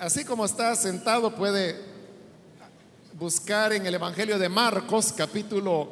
[0.00, 1.76] así como está sentado, puede
[3.18, 5.90] buscar en el Evangelio de Marcos, capítulo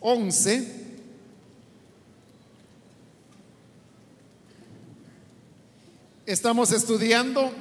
[0.00, 0.82] 11.
[6.26, 7.52] Estamos estudiando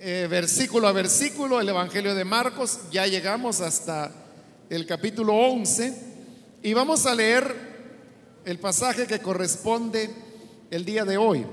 [0.00, 2.80] eh, versículo a versículo el Evangelio de Marcos.
[2.90, 4.10] Ya llegamos hasta
[4.68, 6.02] el capítulo 11
[6.64, 7.54] y vamos a leer
[8.44, 10.10] el pasaje que corresponde
[10.72, 11.46] el día de hoy.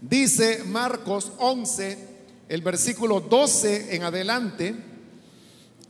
[0.00, 1.98] Dice Marcos 11,
[2.48, 4.74] el versículo 12 en adelante,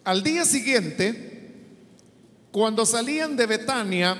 [0.05, 1.52] al día siguiente,
[2.52, 4.16] cuando salían de Betania,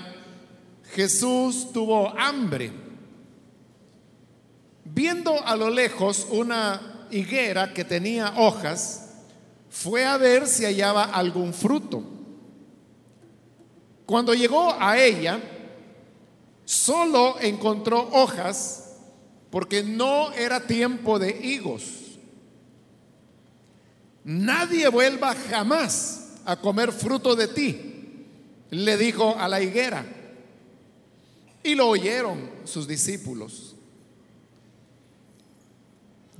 [0.95, 2.73] Jesús tuvo hambre.
[4.85, 9.11] Viendo a lo lejos una higuera que tenía hojas,
[9.71, 12.03] fue a ver si hallaba algún fruto.
[14.07, 15.41] Cuando llegó a ella,
[16.65, 18.84] solo encontró hojas
[19.55, 21.85] porque no era tiempo de higos.
[24.25, 27.81] Nadie vuelva jamás a comer fruto de ti,
[28.71, 30.05] le dijo a la higuera.
[31.63, 33.77] Y lo oyeron sus discípulos.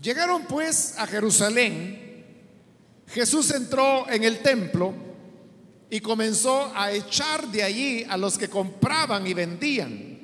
[0.03, 2.25] Llegaron pues a Jerusalén.
[3.07, 4.93] Jesús entró en el templo
[5.89, 10.19] y comenzó a echar de allí a los que compraban y vendían.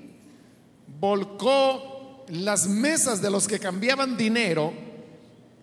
[0.99, 1.90] Volcó
[2.31, 4.73] las mesas de los que cambiaban dinero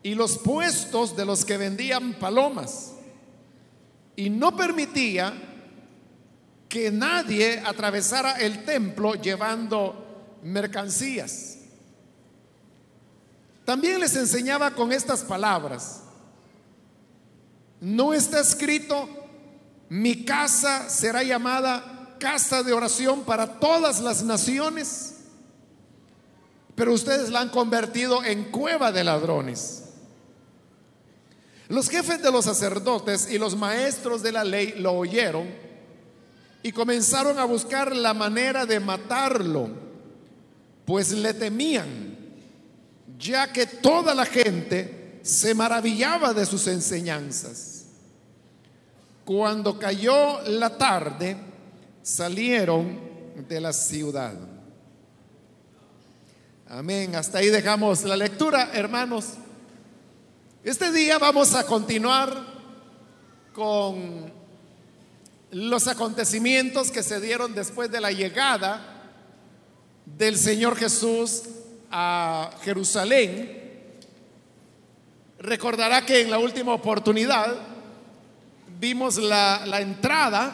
[0.04, 2.94] y los puestos de los que vendían palomas.
[4.16, 5.34] Y no permitía
[6.68, 11.58] que nadie atravesara el templo llevando mercancías.
[13.64, 16.02] También les enseñaba con estas palabras.
[17.80, 19.08] No está escrito,
[19.90, 25.17] mi casa será llamada casa de oración para todas las naciones
[26.78, 29.86] pero ustedes la han convertido en cueva de ladrones.
[31.70, 35.48] Los jefes de los sacerdotes y los maestros de la ley lo oyeron
[36.62, 39.70] y comenzaron a buscar la manera de matarlo,
[40.86, 42.16] pues le temían,
[43.18, 47.86] ya que toda la gente se maravillaba de sus enseñanzas.
[49.26, 51.38] Cuando cayó la tarde,
[52.04, 53.00] salieron
[53.50, 54.57] de la ciudad.
[56.70, 57.16] Amén.
[57.16, 59.36] Hasta ahí dejamos la lectura, hermanos.
[60.66, 62.30] Este día vamos a continuar
[63.54, 64.30] con
[65.52, 68.82] los acontecimientos que se dieron después de la llegada
[70.06, 71.44] del Señor Jesús
[71.90, 73.96] a Jerusalén.
[75.40, 77.56] Recordará que en la última oportunidad
[78.78, 80.54] vimos la, la entrada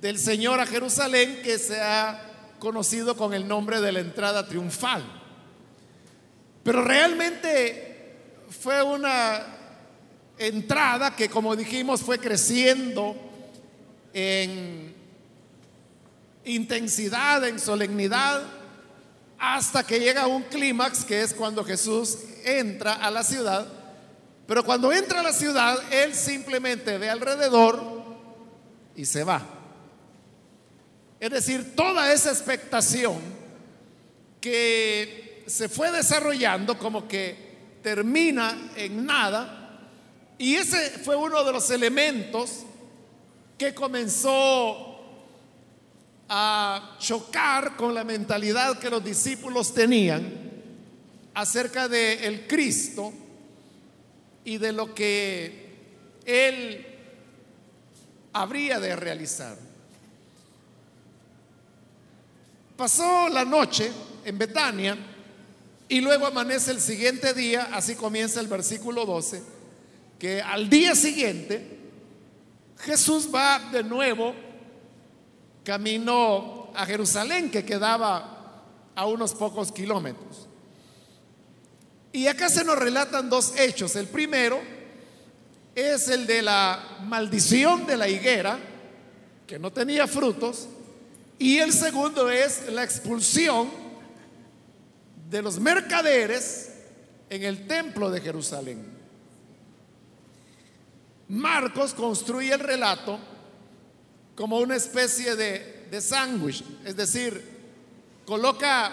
[0.00, 2.29] del Señor a Jerusalén que se ha
[2.60, 5.02] conocido con el nombre de la entrada triunfal.
[6.62, 8.14] Pero realmente
[8.48, 9.44] fue una
[10.38, 13.16] entrada que, como dijimos, fue creciendo
[14.12, 14.94] en
[16.44, 18.42] intensidad, en solemnidad,
[19.38, 23.66] hasta que llega un clímax, que es cuando Jesús entra a la ciudad.
[24.46, 27.82] Pero cuando entra a la ciudad, Él simplemente ve alrededor
[28.96, 29.59] y se va.
[31.20, 33.18] Es decir, toda esa expectación
[34.40, 37.50] que se fue desarrollando como que
[37.82, 39.88] termina en nada.
[40.38, 42.64] Y ese fue uno de los elementos
[43.58, 44.98] que comenzó
[46.30, 50.32] a chocar con la mentalidad que los discípulos tenían
[51.34, 53.12] acerca de el Cristo
[54.44, 55.70] y de lo que
[56.24, 56.86] él
[58.32, 59.69] habría de realizar.
[62.80, 63.92] Pasó la noche
[64.24, 64.96] en Betania
[65.86, 69.42] y luego amanece el siguiente día, así comienza el versículo 12,
[70.18, 71.78] que al día siguiente
[72.78, 74.34] Jesús va de nuevo
[75.62, 78.64] camino a Jerusalén, que quedaba
[78.94, 80.48] a unos pocos kilómetros.
[82.14, 83.94] Y acá se nos relatan dos hechos.
[83.94, 84.58] El primero
[85.74, 88.58] es el de la maldición de la higuera,
[89.46, 90.66] que no tenía frutos,
[91.40, 93.70] y el segundo es la expulsión
[95.30, 96.70] de los mercaderes
[97.30, 98.84] en el templo de Jerusalén.
[101.28, 103.18] Marcos construye el relato
[104.36, 107.42] como una especie de, sándwich, es decir,
[108.26, 108.92] coloca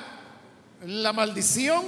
[0.85, 1.83] la maldición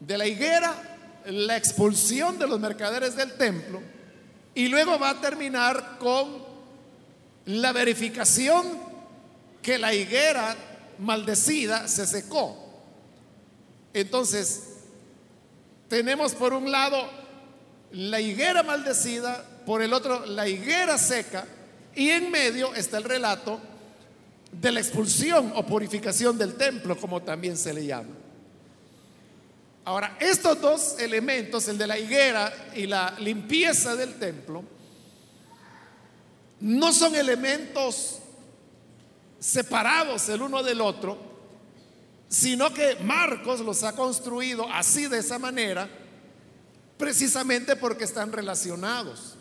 [0.00, 3.80] de la higuera, la expulsión de los mercaderes del templo,
[4.52, 6.42] y luego va a terminar con
[7.46, 8.91] la verificación
[9.62, 10.56] que la higuera
[10.98, 12.58] maldecida se secó.
[13.94, 14.64] Entonces,
[15.88, 17.08] tenemos por un lado
[17.92, 21.46] la higuera maldecida, por el otro la higuera seca,
[21.94, 23.60] y en medio está el relato
[24.50, 28.14] de la expulsión o purificación del templo, como también se le llama.
[29.84, 34.62] Ahora, estos dos elementos, el de la higuera y la limpieza del templo,
[36.60, 38.21] no son elementos
[39.42, 41.18] separados el uno del otro,
[42.28, 45.88] sino que Marcos los ha construido así de esa manera,
[46.96, 49.34] precisamente porque están relacionados.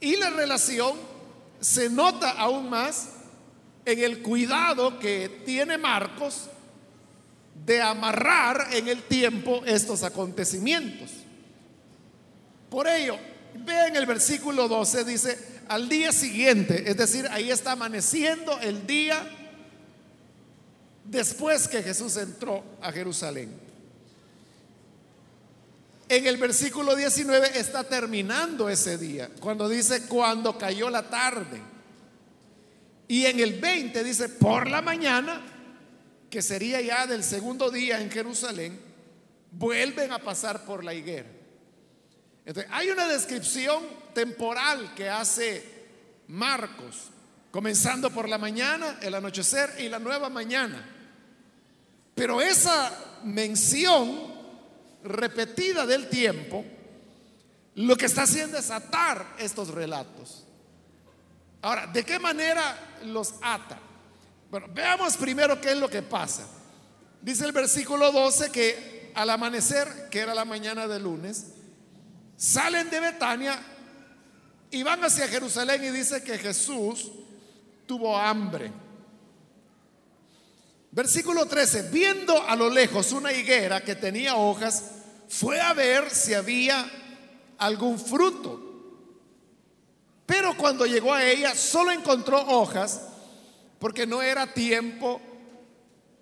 [0.00, 0.96] Y la relación
[1.60, 3.10] se nota aún más
[3.84, 6.48] en el cuidado que tiene Marcos
[7.66, 11.10] de amarrar en el tiempo estos acontecimientos.
[12.70, 13.18] Por ello,
[13.54, 19.26] vean el versículo 12, dice, al día siguiente, es decir, ahí está amaneciendo el día
[21.04, 23.52] después que Jesús entró a Jerusalén.
[26.08, 31.60] En el versículo 19 está terminando ese día, cuando dice cuando cayó la tarde.
[33.08, 35.40] Y en el 20 dice por la mañana,
[36.30, 38.78] que sería ya del segundo día en Jerusalén,
[39.52, 41.28] vuelven a pasar por la higuera.
[42.44, 43.82] Entonces, hay una descripción
[44.14, 45.74] temporal que hace
[46.28, 47.10] Marcos,
[47.50, 50.88] comenzando por la mañana, el anochecer y la nueva mañana.
[52.14, 52.92] Pero esa
[53.24, 54.32] mención
[55.02, 56.64] repetida del tiempo,
[57.74, 60.44] lo que está haciendo es atar estos relatos.
[61.62, 63.78] Ahora, ¿de qué manera los ata?
[64.50, 66.46] Bueno, veamos primero qué es lo que pasa.
[67.20, 71.46] Dice el versículo 12 que al amanecer, que era la mañana de lunes,
[72.36, 73.58] salen de Betania
[74.74, 77.12] y van hacia Jerusalén y dice que Jesús
[77.86, 78.72] tuvo hambre.
[80.90, 84.90] Versículo 13, viendo a lo lejos una higuera que tenía hojas,
[85.28, 86.90] fue a ver si había
[87.56, 88.60] algún fruto.
[90.26, 93.00] Pero cuando llegó a ella, solo encontró hojas
[93.78, 95.20] porque no era tiempo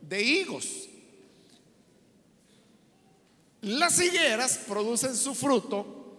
[0.03, 0.91] de higos.
[3.63, 6.19] Las higueras producen su fruto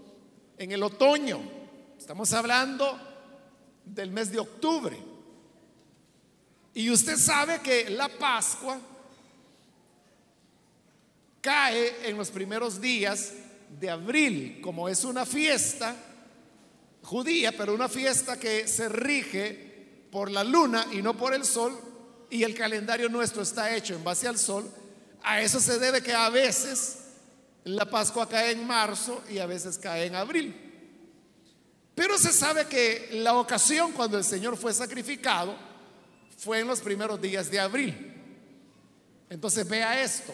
[0.58, 1.62] en el otoño.
[2.04, 3.00] Estamos hablando
[3.86, 5.00] del mes de octubre.
[6.74, 8.78] Y usted sabe que la Pascua
[11.40, 13.32] cae en los primeros días
[13.80, 15.96] de abril, como es una fiesta
[17.04, 21.80] judía, pero una fiesta que se rige por la luna y no por el sol,
[22.30, 24.70] y el calendario nuestro está hecho en base al sol,
[25.24, 26.98] a eso se debe que a veces
[27.64, 30.73] la Pascua cae en marzo y a veces cae en abril.
[31.96, 35.56] Pero se sabe que la ocasión cuando el Señor fue sacrificado
[36.38, 38.14] fue en los primeros días de abril.
[39.30, 40.34] Entonces vea esto.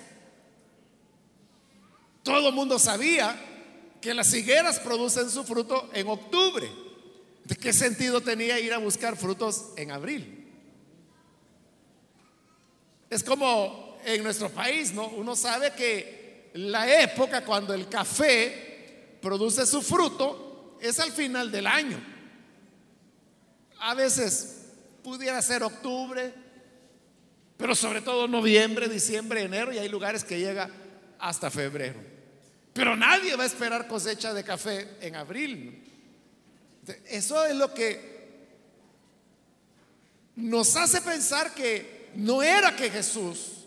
[2.23, 3.35] Todo el mundo sabía
[4.01, 6.69] que las higueras producen su fruto en octubre.
[7.43, 10.47] ¿De qué sentido tenía ir a buscar frutos en abril?
[13.09, 15.07] Es como en nuestro país, ¿no?
[15.07, 20.48] Uno sabe que la época cuando el café produce su fruto
[20.81, 21.99] es al final del año.
[23.79, 24.67] A veces
[25.03, 26.33] pudiera ser octubre,
[27.57, 30.69] pero sobre todo noviembre, diciembre, enero, y hay lugares que llega
[31.19, 31.99] hasta febrero.
[32.73, 35.83] Pero nadie va a esperar cosecha de café en abril.
[37.05, 38.19] Eso es lo que
[40.35, 43.59] nos hace pensar que no era que Jesús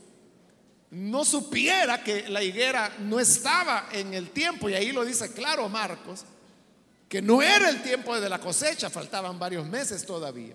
[0.90, 5.68] no supiera que la higuera no estaba en el tiempo, y ahí lo dice claro
[5.68, 6.24] Marcos,
[7.12, 10.54] que no era el tiempo de la cosecha, faltaban varios meses todavía.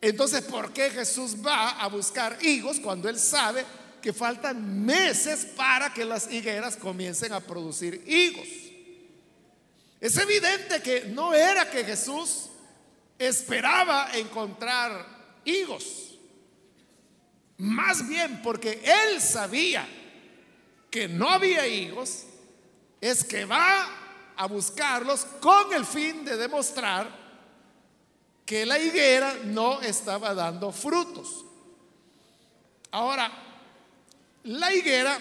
[0.00, 3.66] Entonces, ¿por qué Jesús va a buscar higos cuando él sabe
[4.00, 8.48] que faltan meses para que las higueras comiencen a producir higos.
[10.00, 12.46] Es evidente que no era que Jesús
[13.18, 15.06] esperaba encontrar
[15.44, 16.18] higos.
[17.58, 19.86] Más bien porque él sabía
[20.90, 22.24] que no había higos,
[23.02, 24.07] es que va
[24.38, 27.10] a buscarlos con el fin de demostrar
[28.46, 31.44] que la higuera no estaba dando frutos.
[32.92, 33.30] Ahora,
[34.44, 35.18] la higuera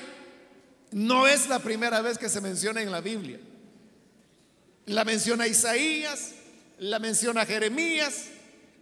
[0.91, 3.39] no es la primera vez que se menciona en la Biblia.
[4.85, 6.33] La menciona Isaías,
[6.77, 8.27] la menciona Jeremías,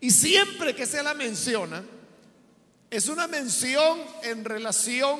[0.01, 1.84] y siempre que se la menciona,
[2.92, 5.20] es una mención en relación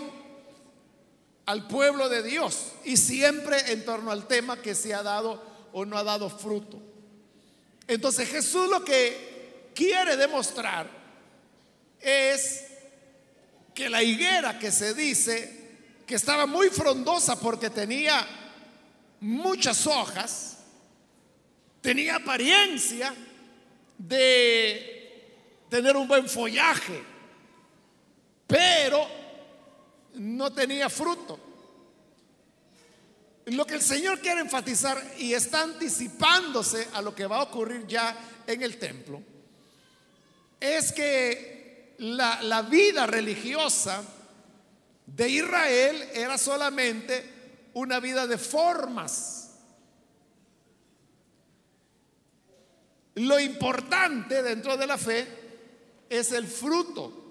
[1.45, 5.41] al pueblo de Dios y siempre en torno al tema que se ha dado
[5.73, 6.81] o no ha dado fruto.
[7.87, 10.89] Entonces Jesús lo que quiere demostrar
[11.99, 12.63] es
[13.73, 15.65] que la higuera que se dice
[16.07, 18.25] que estaba muy frondosa porque tenía
[19.19, 20.59] muchas hojas,
[21.81, 23.13] tenía apariencia
[23.97, 27.03] de tener un buen follaje,
[28.47, 29.25] pero
[30.15, 31.39] no tenía fruto.
[33.45, 37.86] Lo que el Señor quiere enfatizar y está anticipándose a lo que va a ocurrir
[37.86, 38.17] ya
[38.48, 39.22] en el templo,
[40.60, 44.03] es que la, vida religiosa
[45.05, 49.51] de Israel era solamente una vida de formas.
[53.15, 55.27] Lo importante dentro de la fe
[56.10, 57.25] es el fruto,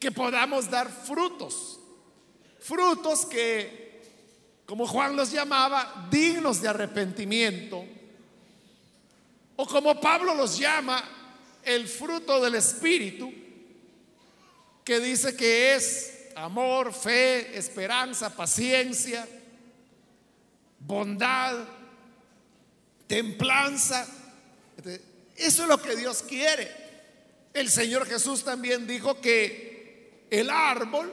[0.00, 1.78] que podamos dar frutos,
[2.58, 4.00] frutos que,
[4.64, 7.84] como Juan los llamaba, dignos de arrepentimiento,
[9.56, 11.04] o como Pablo los llama,
[11.62, 13.30] el fruto del Espíritu,
[14.82, 19.28] que dice que es amor, fe, esperanza, paciencia,
[20.78, 21.58] bondad,
[23.06, 24.06] templanza.
[25.36, 26.74] Eso es lo que Dios quiere.
[27.52, 29.69] El Señor Jesús también dijo que
[30.30, 31.12] el árbol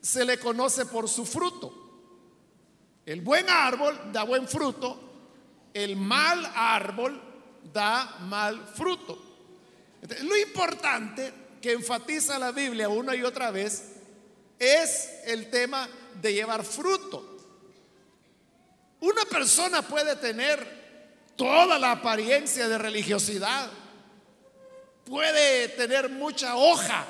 [0.00, 1.82] se le conoce por su fruto.
[3.04, 4.98] El buen árbol da buen fruto,
[5.72, 7.20] el mal árbol
[7.72, 9.22] da mal fruto.
[10.22, 13.96] lo importante que enfatiza la Biblia una y otra vez
[14.58, 15.88] es el tema
[16.20, 17.36] de llevar fruto.
[19.00, 23.68] Una persona puede tener toda la apariencia de religiosidad,
[25.04, 27.04] puede tener mucha hoja,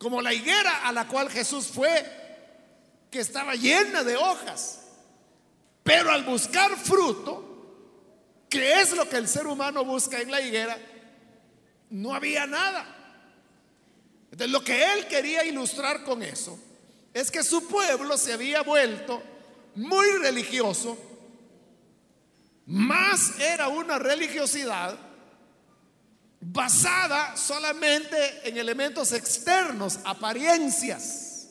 [0.00, 2.18] como la higuera a la cual Jesús fue,
[3.10, 4.80] que estaba llena de hojas,
[5.82, 10.78] pero al buscar fruto, que es lo que el ser humano busca en la higuera,
[11.90, 12.86] no había nada.
[14.32, 16.58] Entonces, lo que él quería ilustrar con eso
[17.12, 19.22] es que su pueblo se había vuelto
[19.74, 20.96] muy religioso,
[22.64, 24.98] más era una religiosidad
[26.40, 31.48] basada solamente en elementos externos, apariencias,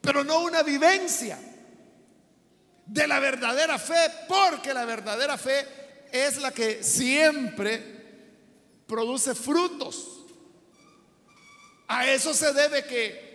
[0.00, 1.38] pero no una vivencia
[2.86, 5.66] de la verdadera fe, porque la verdadera fe
[6.10, 8.02] es la que siempre
[8.86, 10.24] produce frutos.
[11.88, 13.32] A eso se debe que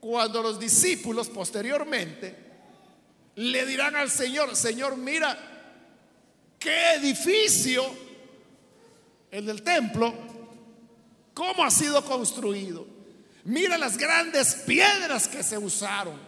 [0.00, 2.34] cuando los discípulos posteriormente
[3.36, 5.36] le dirán al Señor, Señor, mira,
[6.58, 8.07] qué edificio,
[9.30, 10.14] el del templo,
[11.34, 12.86] cómo ha sido construido.
[13.44, 16.18] Mira las grandes piedras que se usaron.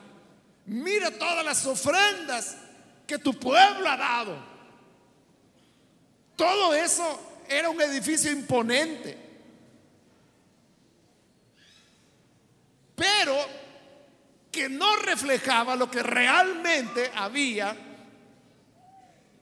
[0.66, 2.56] Mira todas las ofrendas
[3.06, 4.36] que tu pueblo ha dado.
[6.36, 9.30] Todo eso era un edificio imponente.
[13.00, 13.34] pero
[14.52, 17.74] que no reflejaba lo que realmente había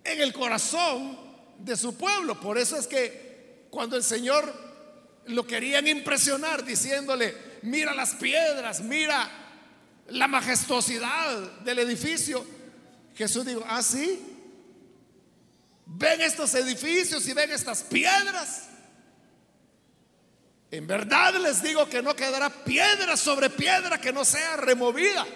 [0.04, 1.18] en el corazón
[1.58, 2.38] de su pueblo.
[2.38, 3.27] Por eso es que
[3.70, 4.52] cuando el Señor
[5.26, 9.28] lo querían impresionar diciéndole, mira las piedras, mira
[10.08, 12.44] la majestuosidad del edificio,
[13.14, 14.20] Jesús dijo, ah, sí,
[15.86, 18.68] ven estos edificios y ven estas piedras.
[20.70, 25.26] En verdad les digo que no quedará piedra sobre piedra que no sea removida.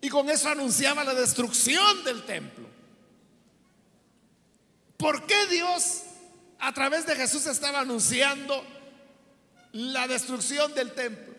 [0.00, 2.68] Y con eso anunciaba la destrucción del templo.
[4.96, 6.02] ¿Por qué Dios
[6.58, 8.64] a través de Jesús estaba anunciando
[9.72, 11.34] la destrucción del templo?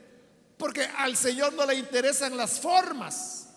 [0.57, 3.47] Porque al Señor no le interesan las formas.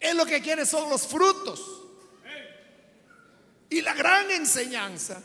[0.00, 1.60] Él lo que quiere son los frutos.
[3.70, 5.20] Y la gran enseñanza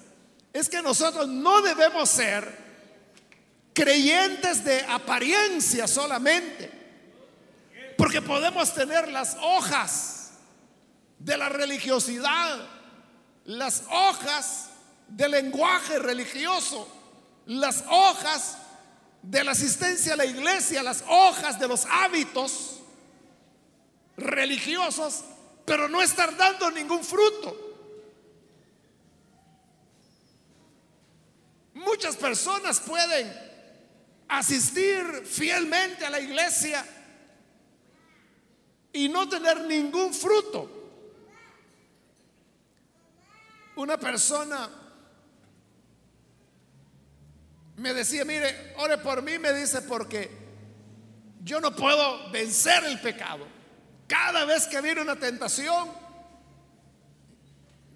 [0.51, 2.63] es que nosotros no debemos ser
[3.73, 6.71] creyentes de apariencia solamente.
[7.97, 10.31] Porque podemos tener las hojas
[11.19, 12.67] de la religiosidad,
[13.45, 14.69] las hojas
[15.07, 16.87] del lenguaje religioso,
[17.45, 18.57] las hojas
[19.21, 22.81] de la asistencia a la iglesia, las hojas de los hábitos
[24.17, 25.23] religiosos,
[25.65, 27.63] pero no estar dando ningún fruto.
[31.73, 33.33] Muchas personas pueden
[34.27, 36.85] asistir fielmente a la iglesia
[38.91, 40.69] y no tener ningún fruto.
[43.75, 44.69] Una persona
[47.77, 50.29] me decía, mire, ore por mí, me dice, porque
[51.43, 53.47] yo no puedo vencer el pecado.
[54.07, 55.89] Cada vez que viene una tentación,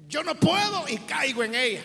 [0.07, 1.83] yo no puedo y caigo en ella.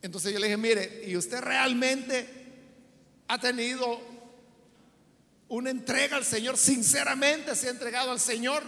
[0.00, 2.38] Entonces yo le dije, mire, ¿y usted realmente
[3.28, 4.00] ha tenido
[5.48, 8.62] una entrega al Señor, sinceramente se ha entregado al Señor.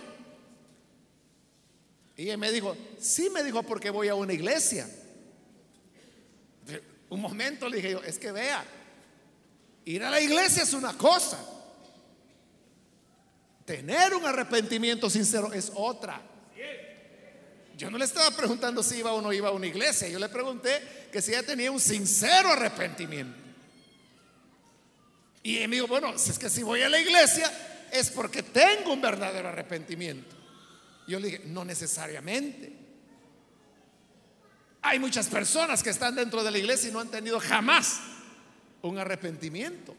[2.16, 4.88] Y él me dijo, sí, me dijo, porque voy a una iglesia.
[7.10, 8.64] Un momento le dije yo, es que vea,
[9.84, 11.38] ir a la iglesia es una cosa.
[13.64, 16.22] Tener un arrepentimiento sincero es otra.
[17.76, 20.28] Yo no le estaba preguntando si iba o no iba a una iglesia, yo le
[20.28, 23.38] pregunté que si ella tenía un sincero arrepentimiento.
[25.42, 27.50] Y él me dijo, bueno, si es que si voy a la iglesia
[27.90, 30.36] es porque tengo un verdadero arrepentimiento.
[31.08, 32.79] Yo le dije, no necesariamente.
[34.82, 38.00] Hay muchas personas que están dentro de la iglesia y no han tenido jamás
[38.82, 39.94] un arrepentimiento.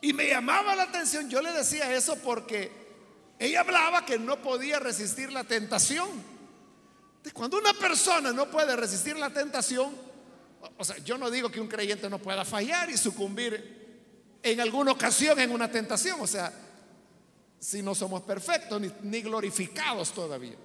[0.00, 2.70] Y me llamaba la atención, yo le decía eso porque
[3.38, 6.08] ella hablaba que no podía resistir la tentación.
[7.32, 9.92] Cuando una persona no puede resistir la tentación,
[10.76, 13.78] o sea, yo no digo que un creyente no pueda fallar y sucumbir
[14.42, 16.52] en alguna ocasión en una tentación, o sea,
[17.58, 20.56] si no somos perfectos ni, glorificados todavía.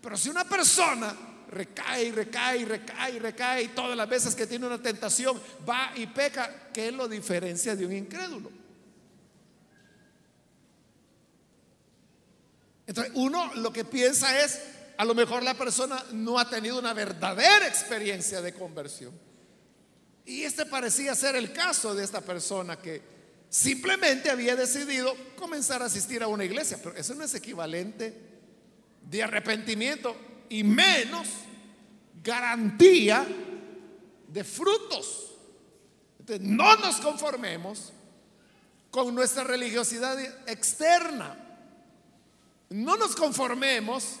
[0.00, 1.14] Pero si una persona
[1.50, 6.70] recae recae recae recae y todas las veces que tiene una tentación va y peca,
[6.72, 8.50] ¿qué lo diferencia de un incrédulo?
[12.86, 14.60] Entonces uno lo que piensa es,
[14.96, 19.12] a lo mejor la persona no ha tenido una verdadera experiencia de conversión.
[20.26, 23.13] Y este parecía ser el caso de esta persona que
[23.54, 28.12] simplemente había decidido comenzar a asistir a una iglesia, pero eso no es equivalente
[29.00, 30.16] de arrepentimiento
[30.48, 31.28] y menos
[32.20, 33.24] garantía
[34.26, 35.36] de frutos.
[36.40, 37.92] No nos conformemos
[38.90, 40.18] con nuestra religiosidad
[40.48, 41.38] externa.
[42.70, 44.16] No nos conformemos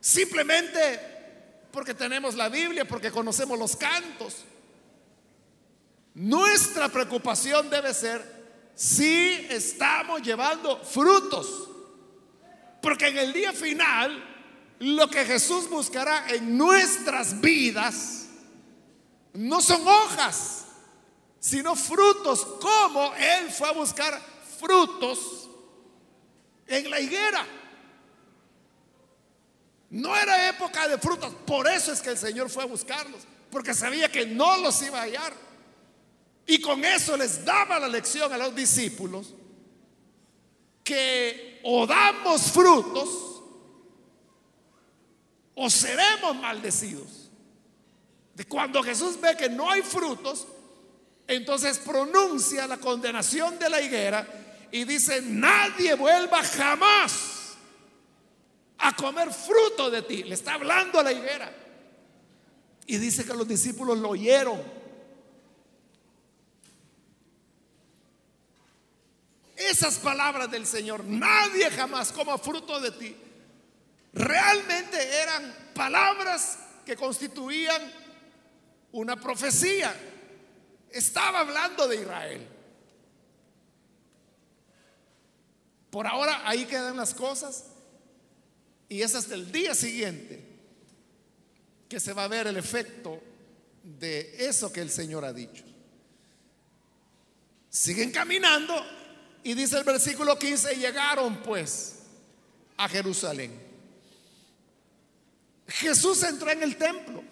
[0.00, 0.98] simplemente
[1.72, 4.46] porque tenemos la Biblia, porque conocemos los cantos.
[6.14, 8.35] Nuestra preocupación debe ser
[8.76, 11.68] si estamos llevando frutos.
[12.80, 14.22] Porque en el día final,
[14.78, 18.28] lo que Jesús buscará en nuestras vidas
[19.32, 20.66] no son hojas,
[21.40, 24.20] sino frutos, como Él fue a buscar
[24.58, 25.48] frutos
[26.66, 27.46] en la higuera.
[29.88, 33.72] No era época de frutos, por eso es que el Señor fue a buscarlos, porque
[33.72, 35.45] sabía que no los iba a hallar.
[36.46, 39.34] Y con eso les daba la lección a los discípulos
[40.84, 43.42] que o damos frutos
[45.56, 47.30] o seremos maldecidos.
[48.34, 50.46] De cuando Jesús ve que no hay frutos,
[51.26, 54.26] entonces pronuncia la condenación de la higuera
[54.70, 57.56] y dice, nadie vuelva jamás
[58.78, 60.22] a comer fruto de ti.
[60.22, 61.52] Le está hablando a la higuera.
[62.86, 64.62] Y dice que los discípulos lo oyeron.
[69.56, 73.16] Esas palabras del Señor, nadie jamás coma fruto de ti,
[74.12, 77.80] realmente eran palabras que constituían
[78.92, 79.94] una profecía.
[80.90, 82.48] Estaba hablando de Israel.
[85.90, 87.64] Por ahora ahí quedan las cosas
[88.88, 90.44] y es hasta el día siguiente
[91.88, 93.22] que se va a ver el efecto
[93.82, 95.64] de eso que el Señor ha dicho.
[97.70, 98.74] Siguen caminando
[99.46, 102.00] y dice el versículo 15, llegaron pues
[102.76, 103.56] a Jerusalén.
[105.68, 107.22] Jesús entró en el templo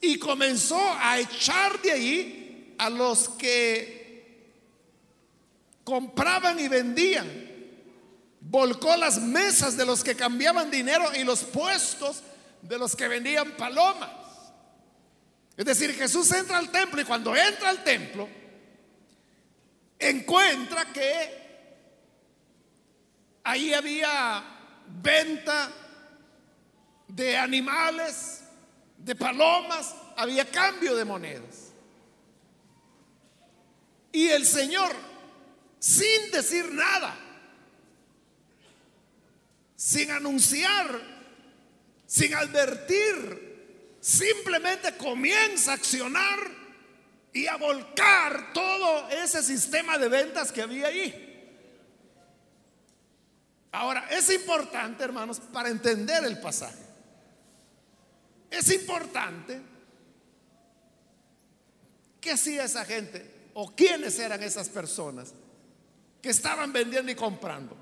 [0.00, 4.38] y comenzó a echar de ahí a los que
[5.84, 7.30] compraban y vendían.
[8.40, 12.22] Volcó las mesas de los que cambiaban dinero y los puestos
[12.62, 14.08] de los que vendían palomas.
[15.54, 18.26] Es decir, Jesús entra al templo y cuando entra al templo,
[19.98, 21.38] encuentra que
[23.44, 24.44] ahí había
[24.86, 25.70] venta
[27.08, 28.42] de animales,
[28.98, 31.72] de palomas, había cambio de monedas.
[34.12, 34.94] Y el Señor,
[35.78, 37.16] sin decir nada,
[39.76, 41.00] sin anunciar,
[42.06, 46.57] sin advertir, simplemente comienza a accionar
[47.32, 51.24] y a volcar todo ese sistema de ventas que había ahí.
[53.72, 56.88] Ahora, es importante, hermanos, para entender el pasaje.
[58.50, 59.60] Es importante
[62.20, 65.34] qué hacía esa gente o quiénes eran esas personas
[66.22, 67.76] que estaban vendiendo y comprando.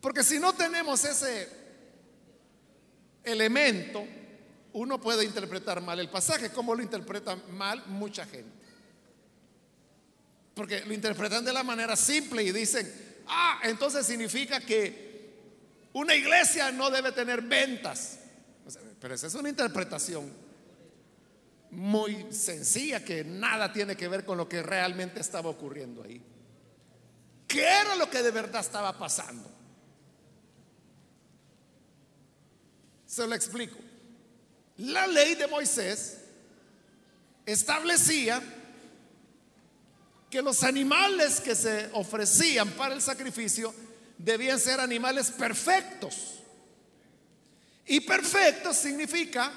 [0.00, 1.48] Porque si no tenemos ese
[3.24, 4.06] elemento,
[4.72, 6.50] uno puede interpretar mal el pasaje.
[6.50, 8.52] ¿Cómo lo interpreta mal mucha gente?
[10.54, 12.92] Porque lo interpretan de la manera simple y dicen,
[13.26, 15.08] ah, entonces significa que
[15.92, 18.18] una iglesia no debe tener ventas.
[19.00, 20.32] Pero esa es una interpretación
[21.70, 26.22] muy sencilla que nada tiene que ver con lo que realmente estaba ocurriendo ahí.
[27.46, 29.50] ¿Qué era lo que de verdad estaba pasando?
[33.06, 33.87] Se lo explico.
[34.78, 36.18] La ley de Moisés
[37.44, 38.40] establecía
[40.30, 43.74] que los animales que se ofrecían para el sacrificio
[44.18, 46.40] debían ser animales perfectos.
[47.86, 49.50] Y perfectos significa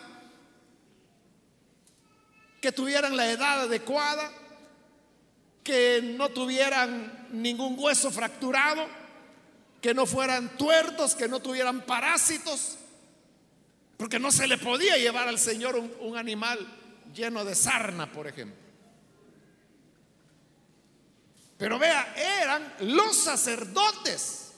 [2.62, 4.32] que tuvieran la edad adecuada,
[5.64, 8.88] que no tuvieran ningún hueso fracturado,
[9.82, 12.78] que no fueran tuertos, que no tuvieran parásitos,
[14.02, 16.58] porque no se le podía llevar al Señor un, animal
[17.14, 18.58] lleno de sarna, por ejemplo.
[21.56, 22.12] Pero vea,
[22.42, 24.54] eran los sacerdotes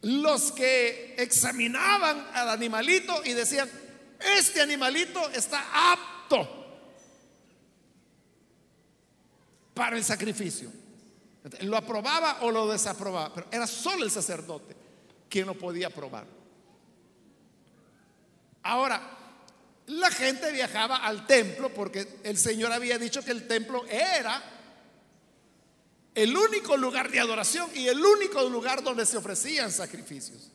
[0.00, 3.68] los que examinaban al animalito y decían,
[4.38, 6.48] este animalito está apto
[9.74, 10.72] para el sacrificio.
[11.60, 14.74] Lo aprobaba o lo desaprobaba, pero era solo el sacerdote
[15.28, 16.35] quien lo podía aprobar.
[18.66, 19.00] Ahora,
[19.86, 24.42] la gente viajaba al templo porque el Señor había dicho que el templo era
[26.12, 30.50] el único lugar de adoración y el único lugar donde se ofrecían sacrificios.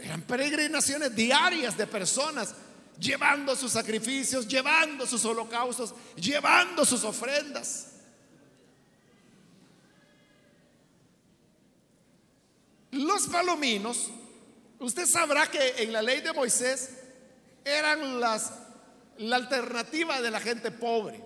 [0.00, 2.54] Eran peregrinaciones diarias de personas
[3.00, 7.88] llevando sus sacrificios, llevando sus holocaustos, llevando sus ofrendas.
[12.92, 14.10] Los palominos,
[14.78, 16.90] usted sabrá que en la ley de Moisés
[17.66, 18.52] eran las,
[19.18, 21.20] la alternativa de la gente pobre.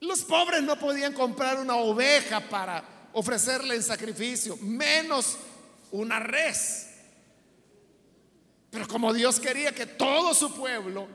[0.00, 5.36] Los pobres no podían comprar una oveja para ofrecerle en sacrificio, menos
[5.90, 6.90] una res.
[8.70, 11.08] Pero como Dios quería que todo su pueblo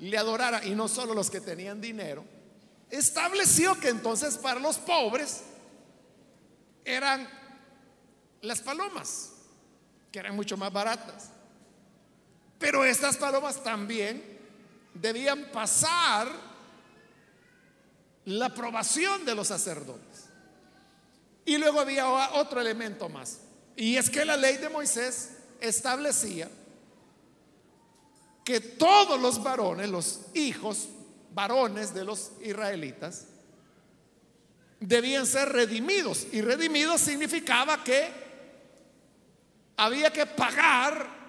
[0.00, 2.24] le adorara, y no solo los que tenían dinero,
[2.90, 5.42] estableció que entonces para los pobres
[6.84, 7.28] eran
[8.40, 9.34] las palomas,
[10.10, 11.31] que eran mucho más baratas.
[12.62, 14.22] Pero estas palomas también
[14.94, 16.28] debían pasar
[18.26, 20.26] la aprobación de los sacerdotes.
[21.44, 23.40] Y luego había otro elemento más.
[23.74, 26.48] Y es que la ley de Moisés establecía
[28.44, 30.88] que todos los varones, los hijos
[31.34, 33.26] varones de los israelitas,
[34.78, 36.28] debían ser redimidos.
[36.30, 38.08] Y redimidos significaba que
[39.76, 41.21] había que pagar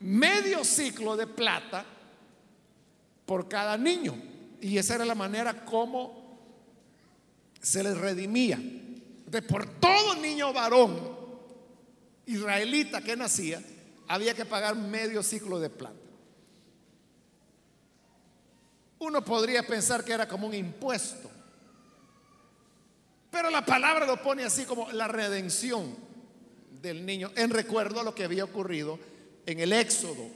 [0.00, 1.84] medio ciclo de plata
[3.26, 4.14] por cada niño.
[4.60, 6.38] Y esa era la manera como
[7.60, 8.58] se les redimía.
[8.58, 11.20] De por todo niño varón
[12.26, 13.62] israelita que nacía,
[14.08, 15.94] había que pagar medio ciclo de plata.
[18.98, 21.30] Uno podría pensar que era como un impuesto,
[23.30, 25.96] pero la palabra lo pone así como la redención
[26.82, 28.98] del niño en recuerdo a lo que había ocurrido
[29.46, 30.28] en el Éxodo,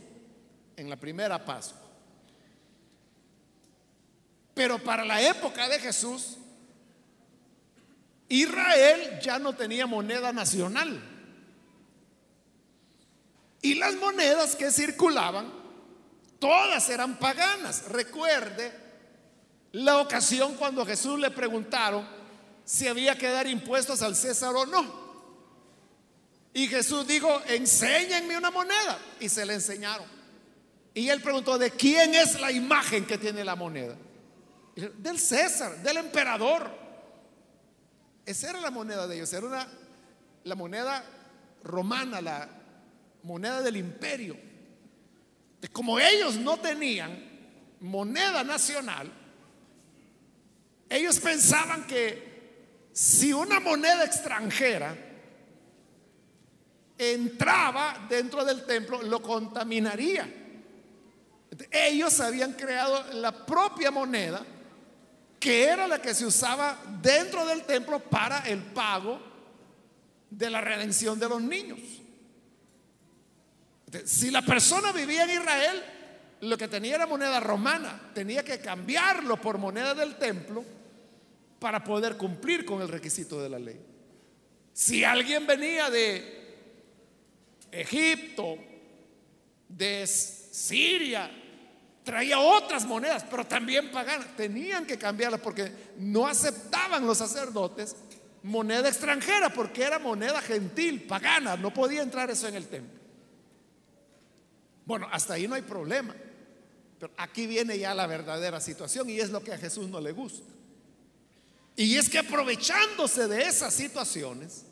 [0.76, 1.80] en la primera Pascua.
[4.54, 6.38] Pero para la época de Jesús,
[8.28, 11.02] Israel ya no tenía moneda nacional.
[13.60, 15.52] Y las monedas que circulaban,
[16.38, 17.88] todas eran paganas.
[17.88, 18.72] Recuerde
[19.72, 22.06] la ocasión cuando Jesús le preguntaron
[22.64, 25.03] si había que dar impuestos al César o no.
[26.54, 28.98] Y Jesús dijo, enséñenme una moneda.
[29.20, 30.06] Y se le enseñaron.
[30.94, 33.96] Y él preguntó, ¿de quién es la imagen que tiene la moneda?
[34.74, 36.68] del César, del emperador.
[38.26, 39.68] Esa era la moneda de ellos, era una,
[40.44, 41.04] la moneda
[41.62, 42.48] romana, la
[43.22, 44.36] moneda del imperio.
[45.72, 47.22] Como ellos no tenían
[47.80, 49.12] moneda nacional,
[50.88, 54.96] ellos pensaban que si una moneda extranjera
[56.98, 60.42] entraba dentro del templo, lo contaminaría.
[61.70, 64.44] Ellos habían creado la propia moneda,
[65.38, 69.20] que era la que se usaba dentro del templo para el pago
[70.30, 71.78] de la redención de los niños.
[74.04, 75.82] Si la persona vivía en Israel,
[76.40, 80.64] lo que tenía era moneda romana, tenía que cambiarlo por moneda del templo
[81.60, 83.80] para poder cumplir con el requisito de la ley.
[84.72, 86.43] Si alguien venía de
[87.80, 88.56] Egipto,
[89.68, 91.30] de Siria,
[92.04, 94.36] traía otras monedas, pero también paganas.
[94.36, 97.96] Tenían que cambiarlas porque no aceptaban los sacerdotes
[98.44, 101.56] moneda extranjera, porque era moneda gentil, pagana.
[101.56, 103.00] No podía entrar eso en el templo.
[104.84, 106.14] Bueno, hasta ahí no hay problema.
[106.98, 110.12] Pero aquí viene ya la verdadera situación y es lo que a Jesús no le
[110.12, 110.52] gusta.
[111.74, 114.66] Y es que aprovechándose de esas situaciones,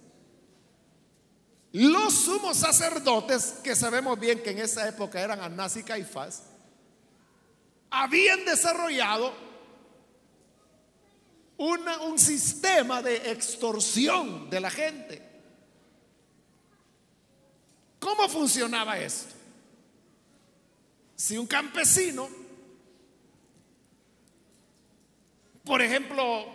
[1.72, 6.42] los sumos sacerdotes, que sabemos bien que en esa época eran Anás y Caifás,
[7.90, 9.32] habían desarrollado
[11.56, 15.22] un sistema de extorsión de la gente.
[18.00, 19.34] ¿Cómo funcionaba esto?
[21.14, 22.28] Si un campesino,
[25.64, 26.46] por ejemplo,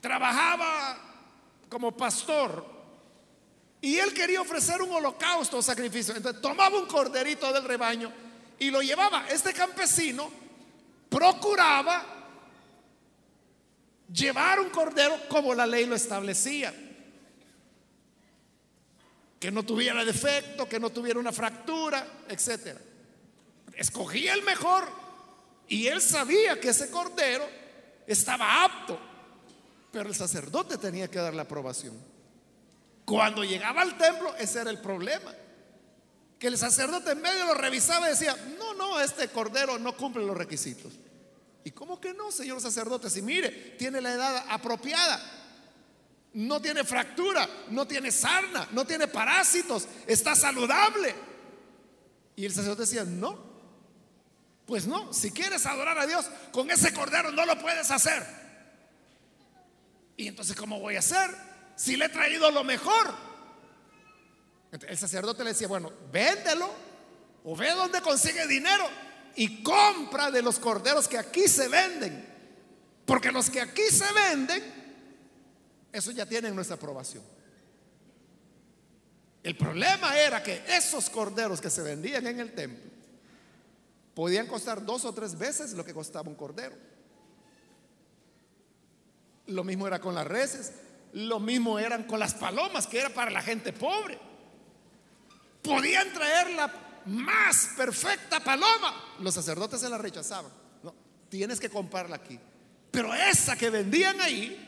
[0.00, 0.98] trabajaba
[1.70, 2.77] como pastor
[3.80, 8.12] y él quería ofrecer un holocausto o sacrificio, entonces tomaba un corderito del rebaño
[8.58, 9.28] y lo llevaba.
[9.28, 10.30] Este campesino
[11.08, 12.04] procuraba
[14.12, 16.74] llevar un cordero como la ley lo establecía.
[19.38, 22.80] Que no tuviera defecto, que no tuviera una fractura, etcétera
[23.78, 24.84] escogía el mejor
[25.68, 27.48] y él sabía que ese cordero
[28.06, 28.98] estaba apto,
[29.92, 31.96] pero el sacerdote tenía que dar la aprobación.
[33.08, 35.34] Cuando llegaba al templo, ese era el problema.
[36.38, 40.26] Que el sacerdote en medio lo revisaba y decía, no, no, este cordero no cumple
[40.26, 40.92] los requisitos.
[41.64, 43.08] ¿Y cómo que no, señor sacerdote?
[43.08, 45.22] Si mire, tiene la edad apropiada,
[46.34, 51.14] no tiene fractura, no tiene sarna, no tiene parásitos, está saludable.
[52.36, 53.38] Y el sacerdote decía, no,
[54.66, 58.22] pues no, si quieres adorar a Dios con ese cordero no lo puedes hacer.
[60.14, 61.48] Y entonces, ¿cómo voy a hacer?
[61.78, 63.14] Si le he traído lo mejor.
[64.72, 66.68] el sacerdote le decía, bueno, véndelo
[67.44, 68.84] o ve dónde consigue dinero
[69.36, 72.26] y compra de los corderos que aquí se venden.
[73.06, 74.60] Porque los que aquí se venden,
[75.92, 77.22] eso ya tienen nuestra aprobación.
[79.44, 82.90] El problema era que esos corderos que se vendían en el templo
[84.14, 86.74] podían costar dos o tres veces lo que costaba un cordero.
[89.46, 90.72] Lo mismo era con las reses,
[91.12, 94.18] lo mismo eran con las palomas, que era para la gente pobre.
[95.62, 99.16] Podían traer la más perfecta paloma.
[99.20, 100.52] Los sacerdotes se la rechazaban.
[100.82, 100.94] No,
[101.28, 102.38] tienes que comprarla aquí.
[102.90, 104.64] Pero esa que vendían ahí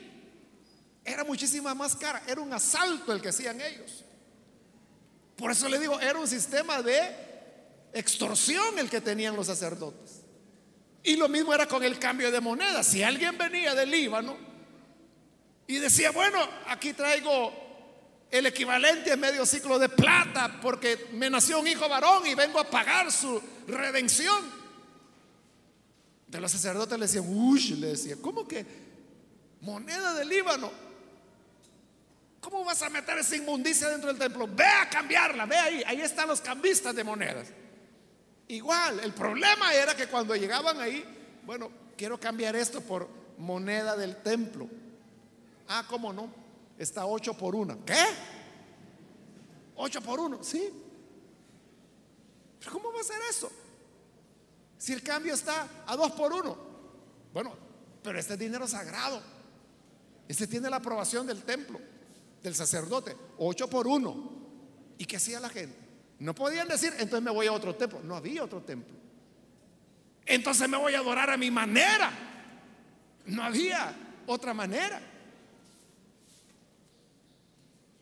[1.05, 2.23] era muchísima más cara.
[2.27, 4.05] Era un asalto el que hacían ellos.
[5.37, 7.31] Por eso le digo, era un sistema de
[7.93, 10.23] extorsión el que tenían los sacerdotes.
[11.03, 12.83] Y lo mismo era con el cambio de moneda.
[12.83, 14.50] Si alguien venía del Líbano
[15.71, 17.53] y decía, bueno, aquí traigo
[18.29, 22.59] el equivalente a medio ciclo de plata porque me nació un hijo varón y vengo
[22.59, 24.51] a pagar su redención.
[26.27, 28.67] De los sacerdotes le decían, uy, le decía, ¿cómo que
[29.61, 30.73] moneda del Líbano?
[32.41, 34.49] ¿Cómo vas a meter esa inmundicia dentro del templo?
[34.49, 37.47] Ve a cambiarla, ve ahí, ahí están los cambistas de monedas.
[38.49, 41.05] Igual, el problema era que cuando llegaban ahí,
[41.45, 44.69] bueno, quiero cambiar esto por moneda del templo.
[45.73, 46.29] Ah, ¿cómo no?
[46.77, 47.85] Está 8 por 1.
[47.85, 48.05] ¿Qué?
[49.77, 50.69] 8 por 1, sí.
[52.59, 53.53] ¿Pero cómo va a ser eso?
[54.77, 56.57] Si el cambio está a 2 por 1.
[57.33, 57.55] Bueno,
[58.03, 59.23] pero este es dinero sagrado.
[60.27, 61.79] Este tiene la aprobación del templo,
[62.43, 63.17] del sacerdote.
[63.39, 64.31] 8 por 1.
[64.99, 65.79] ¿Y qué hacía la gente?
[66.19, 68.01] No podían decir, entonces me voy a otro templo.
[68.03, 68.97] No había otro templo.
[70.27, 72.11] Entonces me voy a adorar a mi manera.
[73.27, 73.95] No había
[74.27, 75.01] otra manera.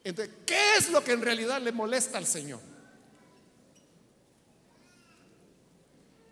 [0.04, 2.60] Entonces, ¿qué es lo que en realidad le molesta al Señor?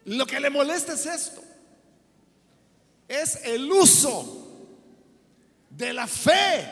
[0.07, 1.43] Lo que le molesta es esto.
[3.09, 4.47] Es el uso
[5.71, 6.67] de la fe,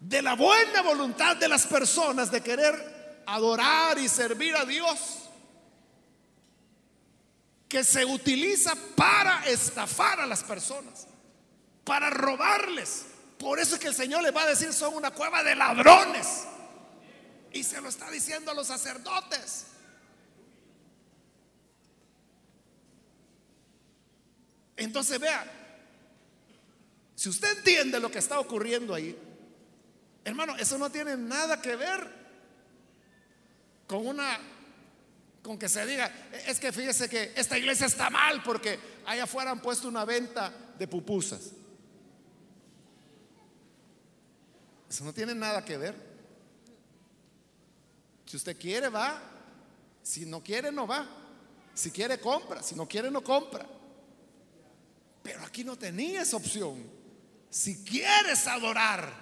[0.00, 4.98] de la buena voluntad de las personas de querer adorar y servir a Dios
[7.68, 11.06] que se utiliza para estafar a las personas,
[11.84, 13.06] para robarles.
[13.38, 16.44] Por eso es que el Señor les va a decir son una cueva de ladrones.
[17.52, 19.66] Y se lo está diciendo a los sacerdotes.
[24.76, 25.44] Entonces vea,
[27.14, 29.18] si usted entiende lo que está ocurriendo ahí,
[30.24, 32.10] hermano, eso no tiene nada que ver
[33.86, 34.38] con una
[35.42, 36.12] con que se diga,
[36.44, 40.52] es que fíjese que esta iglesia está mal porque allá afuera han puesto una venta
[40.76, 41.52] de pupusas.
[44.96, 45.94] Eso no tiene nada que ver.
[48.24, 49.20] Si usted quiere, va.
[50.02, 51.06] Si no quiere, no va.
[51.74, 52.62] Si quiere, compra.
[52.62, 53.66] Si no quiere, no compra.
[55.22, 56.82] Pero aquí no tenía esa opción.
[57.50, 59.12] Si quieres adorar,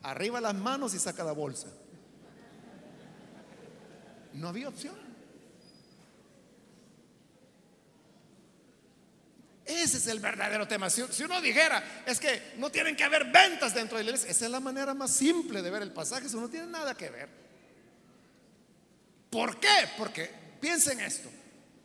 [0.00, 1.66] arriba las manos y saca la bolsa.
[4.32, 5.09] No había opción.
[9.70, 10.90] Ese es el verdadero tema.
[10.90, 14.46] Si, uno dijera, es que no tienen que haber ventas dentro de la iglesia, esa
[14.46, 17.28] es la manera más simple de ver el pasaje, eso no tiene nada que ver.
[19.30, 19.88] ¿Por qué?
[19.96, 20.28] Porque
[20.60, 21.30] piensen esto,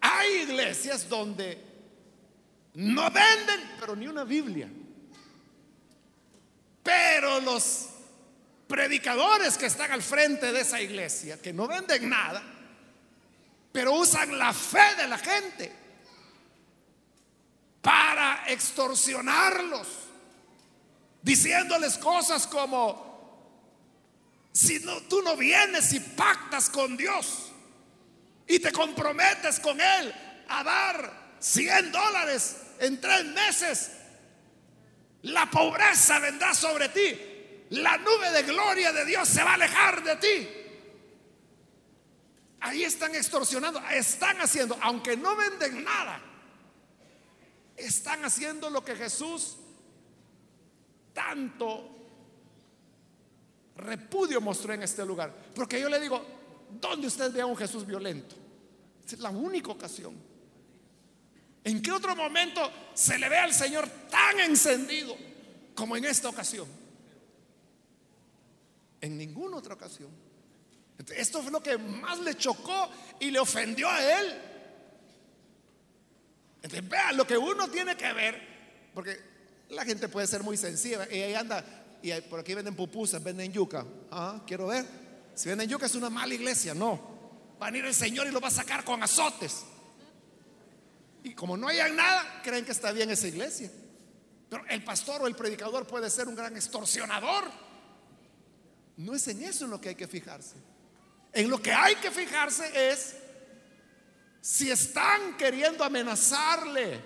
[0.02, 1.62] hay iglesias donde
[2.74, 4.68] no venden, pero ni una Biblia.
[6.82, 7.90] Pero los
[8.68, 12.42] predicadores que están al frente de esa iglesia, que no venden nada,
[13.72, 15.85] pero usan la fe de la gente
[17.86, 19.88] para extorsionarlos,
[21.22, 23.62] diciéndoles cosas como,
[24.52, 27.52] si no, tú no vienes y pactas con Dios
[28.48, 30.16] y te comprometes con Él
[30.50, 33.92] a dar 100 dólares en tres meses,
[35.22, 37.16] la pobreza vendrá sobre ti,
[37.70, 40.50] la nube de gloria de Dios se va a alejar de ti.
[42.62, 46.20] Ahí están extorsionando, están haciendo, aunque no venden nada,
[47.76, 49.58] están haciendo lo que Jesús
[51.14, 51.90] tanto
[53.78, 55.34] repudio mostró en este lugar.
[55.54, 56.22] Porque yo le digo,
[56.80, 58.36] ¿dónde usted ve a un Jesús violento?
[59.06, 60.16] Es la única ocasión.
[61.64, 62.62] ¿En qué otro momento
[62.94, 65.16] se le ve al Señor tan encendido
[65.74, 66.68] como en esta ocasión?
[69.02, 70.10] En ninguna otra ocasión.
[71.16, 74.42] Esto fue lo que más le chocó y le ofendió a él.
[76.76, 79.18] Entonces, vean lo que uno tiene que ver, porque
[79.70, 81.64] la gente puede ser muy sencilla y ahí anda,
[82.02, 83.86] y por aquí venden pupusas, venden yuca.
[84.12, 84.86] Ah, quiero ver.
[85.36, 87.16] Si venden yuca es una mala iglesia, no.
[87.62, 89.64] Va a ir el Señor y lo va a sacar con azotes.
[91.24, 93.72] Y como no hayan nada, creen que está bien esa iglesia.
[94.50, 97.46] Pero el pastor o el predicador puede ser un gran extorsionador.
[98.98, 100.56] No es en eso en lo que hay que fijarse.
[101.32, 103.16] En lo que hay que fijarse es
[104.46, 107.02] si están queriendo amenazarle,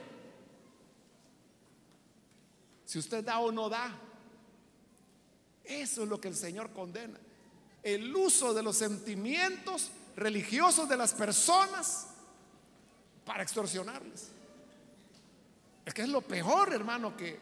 [2.83, 3.97] si usted da o no da,
[5.63, 7.17] eso es lo que el Señor condena.
[7.81, 12.07] El uso de los sentimientos religiosos de las personas
[13.23, 14.31] para extorsionarles.
[15.85, 17.39] Es que es lo peor, hermano, que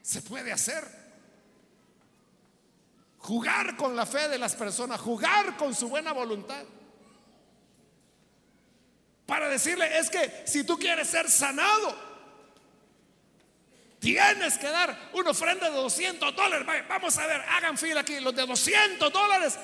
[0.00, 0.82] se puede hacer.
[3.18, 6.64] Jugar con la fe de las personas, jugar con su buena voluntad.
[9.26, 11.96] Para decirle, es que si tú quieres ser sanado,
[13.98, 16.66] tienes que dar una ofrenda de 200 dólares.
[16.88, 19.58] Vamos a ver, hagan fila aquí, los de 200 dólares.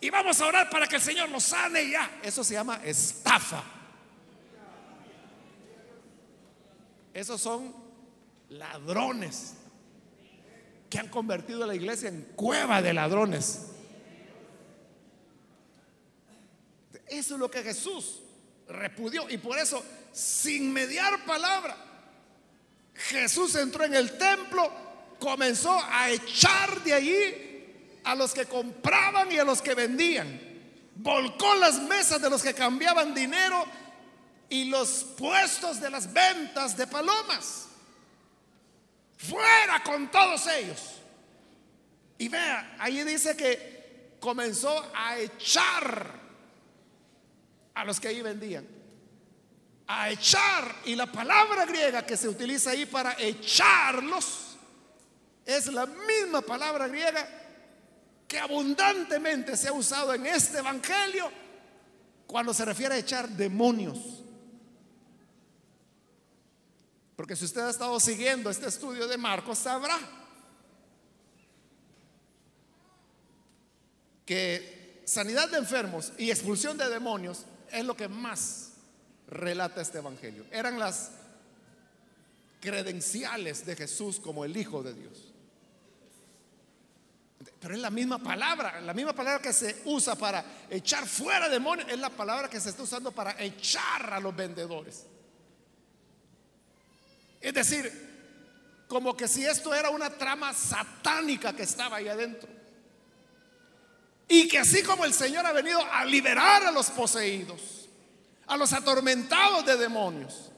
[0.00, 2.18] Y vamos a orar para que el Señor nos sane ya.
[2.22, 3.62] Eso se llama estafa.
[7.12, 7.74] Esos son
[8.48, 9.54] ladrones
[10.90, 13.66] que han convertido la iglesia en cueva de ladrones.
[17.06, 18.23] Eso es lo que Jesús
[18.68, 19.28] repudió.
[19.28, 21.76] Y por eso, sin mediar palabra,
[22.94, 24.70] Jesús entró en el templo,
[25.18, 30.40] comenzó a echar de allí a los que compraban y a los que vendían.
[30.96, 33.64] Volcó las mesas de los que cambiaban dinero
[34.48, 37.66] y los puestos de las ventas de palomas.
[39.16, 40.80] Fuera con todos ellos.
[42.18, 46.23] Y vea, ahí dice que comenzó a echar
[47.74, 48.66] a los que ahí vendían.
[49.86, 50.76] A echar.
[50.84, 54.56] Y la palabra griega que se utiliza ahí para echarlos
[55.44, 57.28] es la misma palabra griega
[58.26, 61.30] que abundantemente se ha usado en este Evangelio
[62.26, 63.98] cuando se refiere a echar demonios.
[67.16, 69.98] Porque si usted ha estado siguiendo este estudio de Marcos, sabrá
[74.24, 78.72] que sanidad de enfermos y expulsión de demonios es lo que más
[79.28, 80.44] relata este Evangelio.
[80.50, 81.10] Eran las
[82.60, 85.34] credenciales de Jesús como el Hijo de Dios.
[87.60, 91.88] Pero es la misma palabra, la misma palabra que se usa para echar fuera demonios,
[91.90, 95.06] es la palabra que se está usando para echar a los vendedores.
[97.40, 97.90] Es decir,
[98.88, 102.48] como que si esto era una trama satánica que estaba ahí adentro.
[104.28, 107.88] Y que así como el Señor ha venido a liberar a los poseídos,
[108.46, 110.50] a los atormentados de demonios,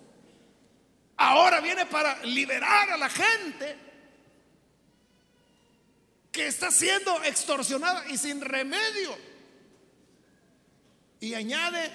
[1.17, 3.79] ahora viene para liberar a la gente
[6.31, 9.17] que está siendo extorsionada y sin remedio.
[11.19, 11.91] Y añade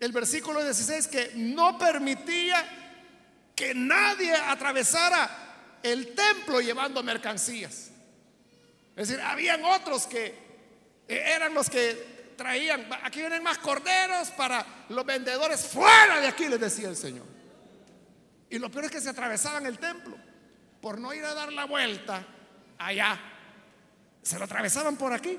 [0.00, 2.78] el versículo 16 que no permitía
[3.54, 7.90] que nadie atravesara el templo llevando mercancías.
[8.96, 10.47] Es decir, habían otros que
[11.08, 16.60] eran los que traían, aquí vienen más corderos para los vendedores, fuera de aquí, les
[16.60, 17.26] decía el Señor.
[18.50, 20.16] Y lo peor es que se atravesaban el templo
[20.80, 22.24] por no ir a dar la vuelta
[22.78, 23.18] allá.
[24.22, 25.38] Se lo atravesaban por aquí.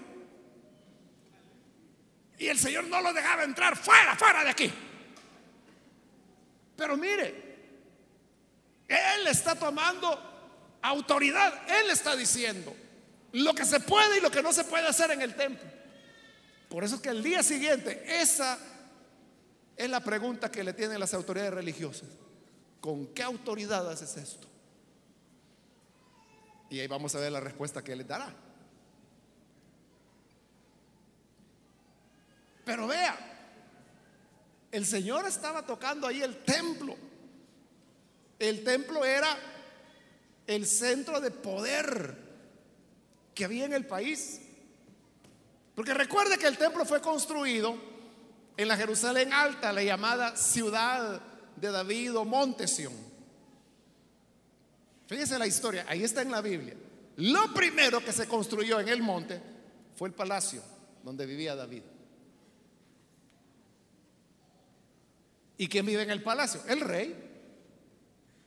[2.37, 4.71] Y el Señor no lo dejaba entrar fuera, fuera de aquí.
[6.75, 7.57] Pero mire,
[8.87, 11.61] Él está tomando autoridad.
[11.67, 12.75] Él está diciendo
[13.33, 15.69] lo que se puede y lo que no se puede hacer en el templo.
[16.69, 18.57] Por eso es que el día siguiente, esa
[19.75, 22.09] es la pregunta que le tienen las autoridades religiosas.
[22.79, 24.47] ¿Con qué autoridad haces esto?
[26.69, 28.33] Y ahí vamos a ver la respuesta que les dará.
[32.63, 33.17] Pero vea,
[34.71, 36.95] el Señor estaba tocando ahí el templo.
[38.37, 39.35] El templo era
[40.45, 42.28] el centro de poder
[43.39, 44.41] que había en el país.
[45.73, 47.73] Porque recuerde que el templo fue construido
[48.57, 51.21] en la Jerusalén alta, la llamada ciudad
[51.55, 52.91] de David o Monte Sión.
[55.07, 56.75] Fíjese la historia, ahí está en la Biblia.
[57.15, 59.41] Lo primero que se construyó en el monte
[59.95, 60.61] fue el palacio
[61.01, 61.83] donde vivía David.
[65.57, 66.61] ¿Y quién vive en el palacio?
[66.67, 67.15] El rey,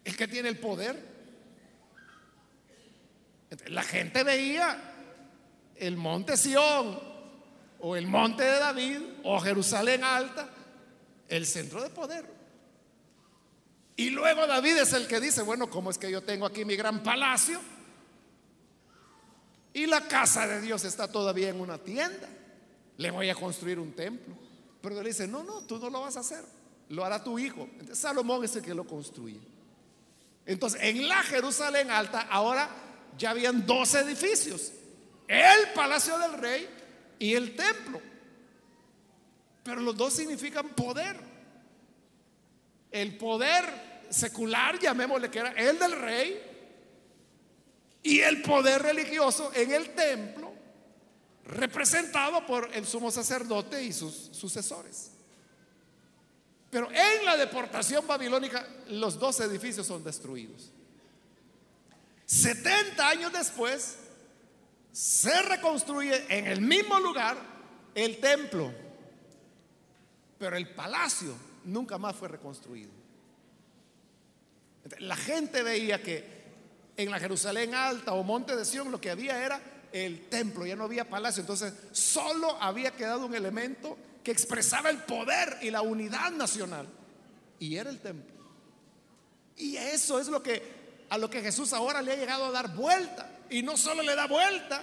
[0.04, 1.11] el que tiene el poder.
[3.66, 4.92] La gente veía
[5.76, 6.98] el monte Sión
[7.80, 10.48] o el monte de David o Jerusalén alta,
[11.28, 12.24] el centro de poder.
[13.96, 16.76] Y luego David es el que dice, bueno, ¿cómo es que yo tengo aquí mi
[16.76, 17.60] gran palacio?
[19.74, 22.28] Y la casa de Dios está todavía en una tienda.
[22.96, 24.34] Le voy a construir un templo.
[24.80, 26.44] Pero él dice, no, no, tú no lo vas a hacer.
[26.88, 27.68] Lo hará tu hijo.
[27.72, 29.40] Entonces, Salomón es el que lo construye.
[30.44, 32.68] Entonces, en la Jerusalén alta, ahora
[33.18, 34.72] ya habían dos edificios.
[35.28, 36.68] El palacio del rey
[37.18, 38.00] y el templo.
[39.62, 41.32] Pero los dos significan poder
[42.92, 43.64] el poder
[44.10, 46.50] secular, llamémosle que era el del rey,
[48.02, 50.52] y el poder religioso en el templo,
[51.46, 55.12] representado por el sumo sacerdote y sus sucesores.
[56.70, 60.70] Pero en la deportación babilónica los dos edificios son destruidos.
[62.32, 63.98] 70 años después
[64.90, 67.36] se reconstruye en el mismo lugar
[67.94, 68.72] el templo,
[70.38, 72.90] pero el palacio nunca más fue reconstruido.
[75.00, 76.24] La gente veía que
[76.96, 79.60] en la Jerusalén alta o monte de Sión lo que había era
[79.92, 85.02] el templo, ya no había palacio, entonces solo había quedado un elemento que expresaba el
[85.02, 86.88] poder y la unidad nacional
[87.58, 88.32] y era el templo.
[89.58, 90.81] Y eso es lo que
[91.12, 94.14] a lo que Jesús ahora le ha llegado a dar vuelta y no solo le
[94.16, 94.82] da vuelta,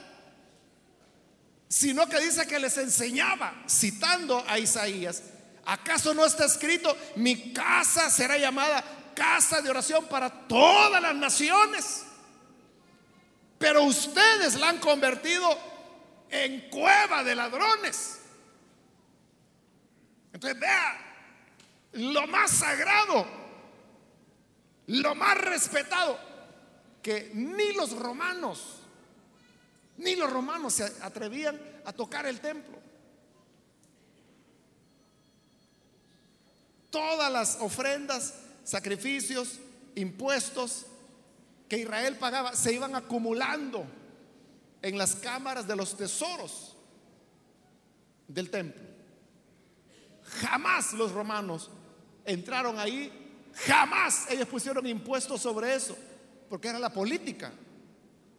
[1.68, 5.24] sino que dice que les enseñaba citando a Isaías
[5.66, 8.84] ¿Acaso no está escrito, mi casa será llamada
[9.16, 12.04] casa de oración para todas las naciones?
[13.58, 15.58] Pero ustedes la han convertido
[16.30, 18.20] en cueva de ladrones.
[20.32, 21.16] Entonces vea,
[21.94, 23.49] lo más sagrado,
[24.90, 26.18] lo más respetado,
[27.04, 28.80] que ni los romanos,
[29.98, 32.80] ni los romanos se atrevían a tocar el templo.
[36.90, 38.34] Todas las ofrendas,
[38.64, 39.60] sacrificios,
[39.94, 40.88] impuestos
[41.68, 43.86] que Israel pagaba se iban acumulando
[44.82, 46.76] en las cámaras de los tesoros
[48.28, 48.82] del templo.
[50.42, 51.70] Jamás los romanos
[52.26, 55.98] entraron ahí, jamás ellos pusieron impuestos sobre eso,
[56.50, 57.52] porque era la política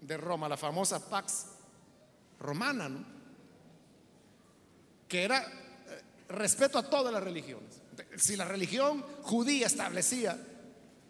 [0.00, 1.46] de Roma, la famosa Pax
[2.38, 2.90] Romana,
[5.06, 7.82] que era eh, respeto a todas las religiones.
[8.16, 10.38] Si la religión judía establecía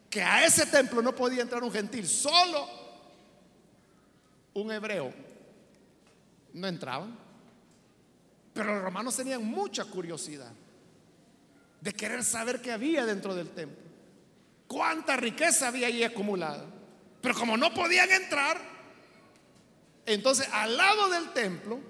[0.08, 2.66] que a ese templo no podía entrar un gentil, solo
[4.54, 5.12] un hebreo,
[6.54, 7.16] no entraban.
[8.52, 10.52] Pero los romanos tenían mucha curiosidad
[11.80, 13.89] de querer saber qué había dentro del templo,
[14.70, 16.64] cuánta riqueza había allí acumulada.
[17.20, 18.56] Pero como no podían entrar,
[20.06, 21.80] entonces al lado del templo,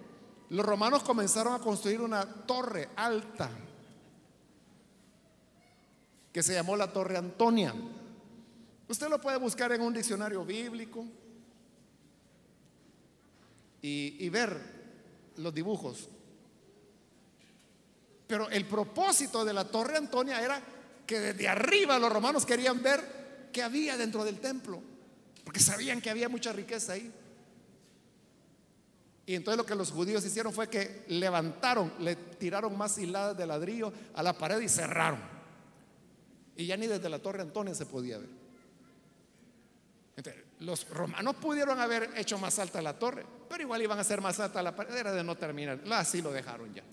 [0.48, 3.50] los romanos comenzaron a construir una torre alta
[6.32, 7.74] que se llamó la Torre Antonia.
[8.88, 11.04] Usted lo puede buscar en un diccionario bíblico
[13.82, 14.58] y, ver
[15.36, 16.08] los dibujos.
[18.26, 20.62] Pero el propósito de la Torre Antonia era
[21.10, 24.80] que desde arriba los romanos querían ver qué había dentro del templo,
[25.42, 27.12] porque sabían que había mucha riqueza ahí.
[29.26, 33.44] Y entonces lo que los judíos hicieron fue que levantaron, le tiraron más hiladas de
[33.44, 35.18] ladrillo a la pared y cerraron.
[36.54, 38.28] Y ya ni desde la Torre Antonia se podía ver.
[40.14, 44.20] Entonces, los romanos pudieron haber hecho más alta la torre, pero igual iban a hacer
[44.20, 45.80] más alta la pared, era de no terminar.
[45.90, 46.84] Así lo dejaron ya.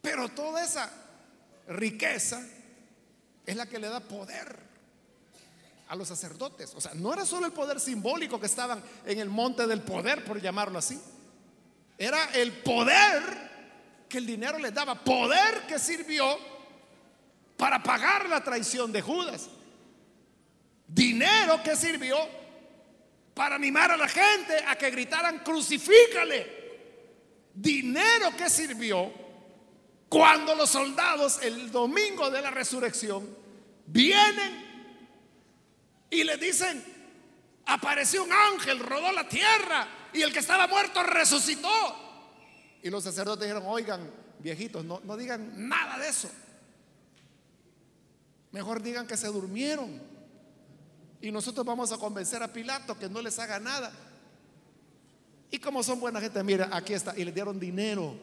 [0.00, 0.90] Pero toda esa
[1.68, 2.46] riqueza
[3.44, 4.68] es la que le da poder
[5.88, 6.72] a los sacerdotes.
[6.74, 10.24] O sea, no era solo el poder simbólico que estaban en el monte del poder,
[10.24, 11.00] por llamarlo así.
[11.96, 13.48] Era el poder
[14.08, 15.02] que el dinero les daba.
[15.02, 16.38] Poder que sirvió
[17.56, 19.48] para pagar la traición de Judas.
[20.86, 22.16] Dinero que sirvió
[23.34, 26.58] para animar a la gente a que gritaran crucifícale.
[27.54, 29.27] Dinero que sirvió
[30.08, 33.28] cuando los soldados el domingo de la resurrección
[33.86, 34.66] vienen
[36.10, 36.82] y le dicen,
[37.66, 41.68] apareció un ángel, rodó la tierra y el que estaba muerto resucitó.
[42.82, 46.30] Y los sacerdotes dijeron, oigan, viejitos, no, no digan nada de eso.
[48.52, 50.00] Mejor digan que se durmieron.
[51.20, 53.92] Y nosotros vamos a convencer a Pilato que no les haga nada.
[55.50, 57.18] Y como son buena gente, mira, aquí está.
[57.18, 58.14] Y le dieron dinero.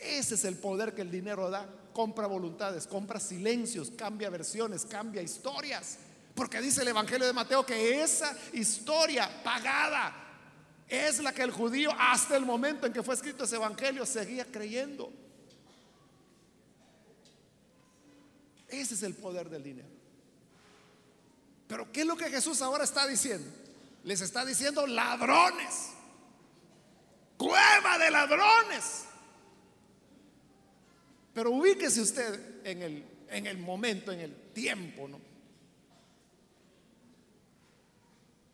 [0.00, 1.68] Ese es el poder que el dinero da.
[1.92, 5.98] Compra voluntades, compra silencios, cambia versiones, cambia historias.
[6.34, 10.14] Porque dice el Evangelio de Mateo que esa historia pagada
[10.88, 14.44] es la que el judío hasta el momento en que fue escrito ese Evangelio seguía
[14.46, 15.12] creyendo.
[18.68, 19.88] Ese es el poder del dinero.
[21.66, 23.48] Pero ¿qué es lo que Jesús ahora está diciendo?
[24.04, 25.90] Les está diciendo ladrones.
[27.36, 29.09] Cueva de ladrones.
[31.34, 35.30] Pero ubíquese usted en el, en el momento, en el tiempo, ¿no?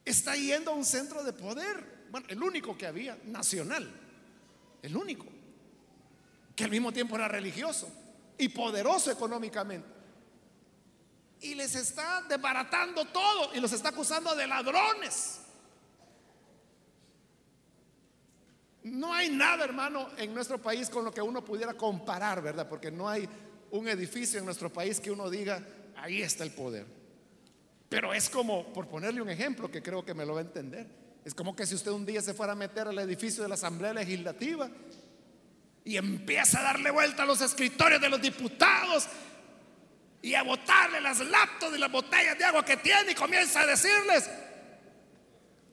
[0.06, 3.90] está yendo a un centro de poder, bueno, el único que había, nacional,
[4.80, 5.26] el único,
[6.54, 7.92] que al mismo tiempo era religioso
[8.38, 9.88] y poderoso económicamente.
[11.40, 15.40] Y les está desbaratando todo y los está acusando de ladrones.
[18.86, 22.68] No hay nada, hermano, en nuestro país con lo que uno pudiera comparar, ¿verdad?
[22.68, 23.28] Porque no hay
[23.72, 25.60] un edificio en nuestro país que uno diga,
[25.96, 26.86] ahí está el poder.
[27.88, 30.86] Pero es como, por ponerle un ejemplo que creo que me lo va a entender,
[31.24, 33.56] es como que si usted un día se fuera a meter al edificio de la
[33.56, 34.70] Asamblea Legislativa
[35.84, 39.08] y empieza a darle vuelta a los escritorios de los diputados
[40.22, 43.66] y a botarle las laptops y las botellas de agua que tiene y comienza a
[43.66, 44.30] decirles,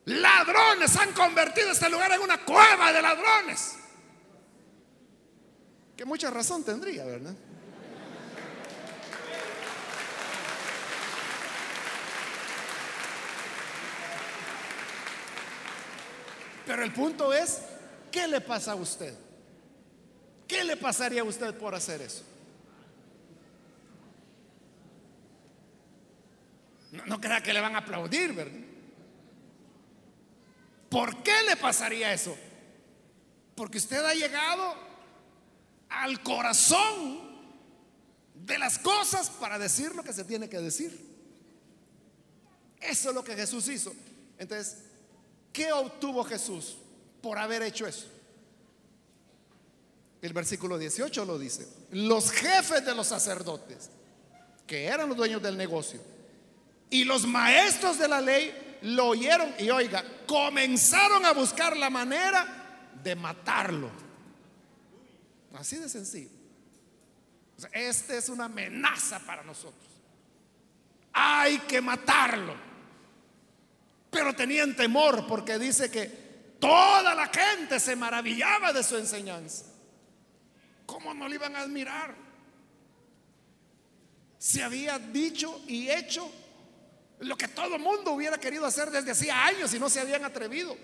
[0.06, 3.76] ladrones han convertido este lugar en una cueva de ladrones.
[5.96, 7.36] Que mucha razón tendría, ¿verdad?
[16.66, 17.62] Pero el punto es,
[18.12, 19.14] ¿qué le pasa a usted?
[20.48, 22.24] ¿Qué le pasaría a usted por hacer eso?
[26.92, 28.63] No, no crea que le van a aplaudir, ¿verdad?
[30.94, 32.38] ¿Por qué le pasaría eso?
[33.56, 34.76] Porque usted ha llegado
[35.90, 37.20] al corazón
[38.34, 41.14] de las cosas para decir lo que se tiene que decir.
[42.80, 43.94] Eso es lo que Jesús hizo.
[44.38, 44.78] Entonces,
[45.54, 46.76] ¿Qué obtuvo Jesús
[47.22, 48.08] por haber hecho eso?
[50.20, 51.68] El versículo 18 lo dice.
[51.92, 53.92] Los jefes de los sacerdotes,
[54.66, 56.02] que eran los dueños del negocio,
[56.90, 58.52] y los maestros de la ley
[58.84, 63.90] lo oyeron y oiga, comenzaron a buscar la manera de matarlo.
[65.56, 66.30] Así de sencillo.
[67.72, 69.90] esta es una amenaza para nosotros.
[71.14, 72.56] Hay que matarlo.
[74.10, 76.06] Pero tenían temor porque dice que
[76.60, 79.66] toda la gente se maravillaba de su enseñanza.
[80.86, 82.16] ¿Cómo no le iban a admirar?
[84.38, 86.30] Se había dicho y hecho
[87.24, 90.76] lo que todo mundo hubiera querido hacer desde hacía años y no se habían atrevido.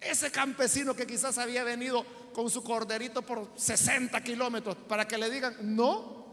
[0.00, 5.30] Ese campesino que quizás había venido con su corderito por 60 kilómetros para que le
[5.30, 6.24] digan, no,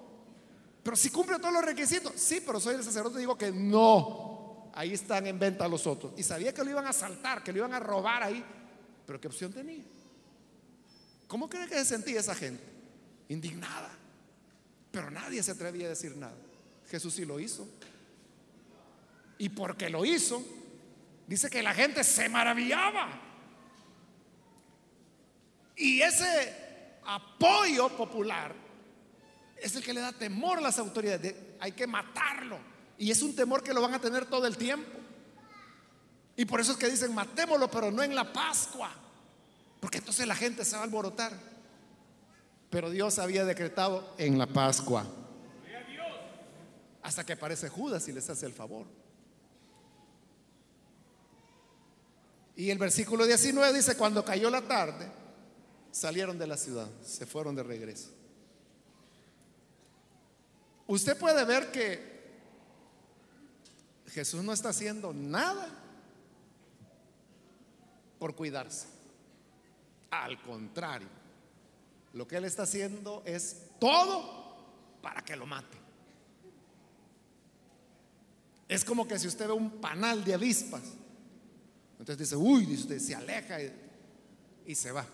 [0.84, 4.72] pero si cumple todos los requisitos, sí, pero soy el sacerdote y digo que no
[4.74, 6.14] ahí están en venta los otros.
[6.18, 8.44] Y sabía que lo iban a asaltar, que lo iban a robar ahí.
[9.06, 9.84] Pero ¿qué opción tenía?
[11.28, 12.64] ¿Cómo cree que se sentía esa gente?
[13.30, 13.90] Indignada.
[14.92, 16.36] Pero nadie se atrevía a decir nada.
[16.90, 17.68] Jesús sí lo hizo.
[19.42, 20.46] Y porque lo hizo,
[21.26, 23.10] dice que la gente se maravillaba.
[25.76, 28.54] Y ese apoyo popular
[29.58, 31.34] es el que le da temor a las autoridades.
[31.60, 32.60] hay que matarlo.
[33.00, 34.92] Y es un temor que lo van a tener todo el tiempo.
[36.36, 38.92] Y por eso es que dicen, matémoslo, pero no en la Pascua.
[39.80, 41.34] Porque entonces la gente se va a alborotar.
[42.70, 45.04] Pero Dios había decretado en la Pascua.
[47.02, 49.01] Hasta que aparece Judas y les hace el favor.
[52.56, 55.10] Y el versículo 19 dice, cuando cayó la tarde,
[55.92, 58.10] salieron de la ciudad, se fueron de regreso.
[60.88, 62.12] Usted puede ver que
[64.08, 65.70] Jesús no está haciendo nada
[68.20, 68.88] por cuidarse.
[70.10, 71.08] Al contrario,
[72.14, 74.58] lo que él está haciendo es todo
[75.02, 75.78] para que lo mate.
[78.68, 80.82] Es como que si usted ve un panal de avispas,
[82.02, 83.60] entonces dice, uy, usted se aleja
[84.66, 85.06] y, se va.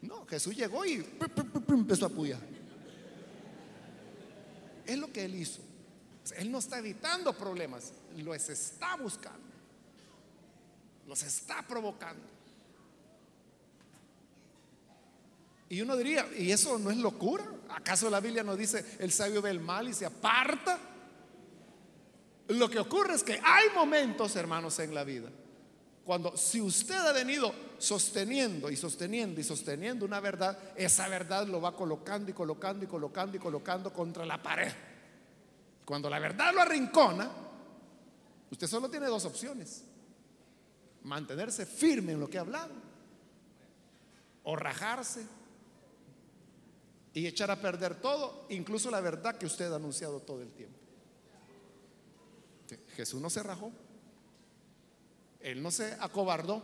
[0.00, 1.04] No, Jesús llegó y
[1.68, 2.40] empezó a puyar.
[4.86, 5.60] Es lo que él hizo.
[6.38, 9.46] Él no está evitando problemas, los está buscando,
[11.06, 12.22] los está provocando.
[15.68, 17.44] Y uno diría, ¿y eso no es locura?
[17.68, 20.78] ¿Acaso la Biblia nos dice el sabio ve el mal y se aparta?
[22.48, 25.28] Lo que ocurre es que hay momentos, hermanos, en la vida,
[26.04, 31.60] cuando si usted ha venido sosteniendo y sosteniendo y sosteniendo una verdad, esa verdad lo
[31.60, 34.72] va colocando y colocando y colocando y colocando contra la pared.
[35.84, 37.30] Cuando la verdad lo arrincona,
[38.50, 39.84] usted solo tiene dos opciones.
[41.04, 42.72] Mantenerse firme en lo que ha hablado
[44.42, 45.26] o rajarse
[47.14, 50.78] y echar a perder todo, incluso la verdad que usted ha anunciado todo el tiempo.
[52.94, 53.72] Jesús no se rajó.
[55.44, 56.60] Él no se acobardó.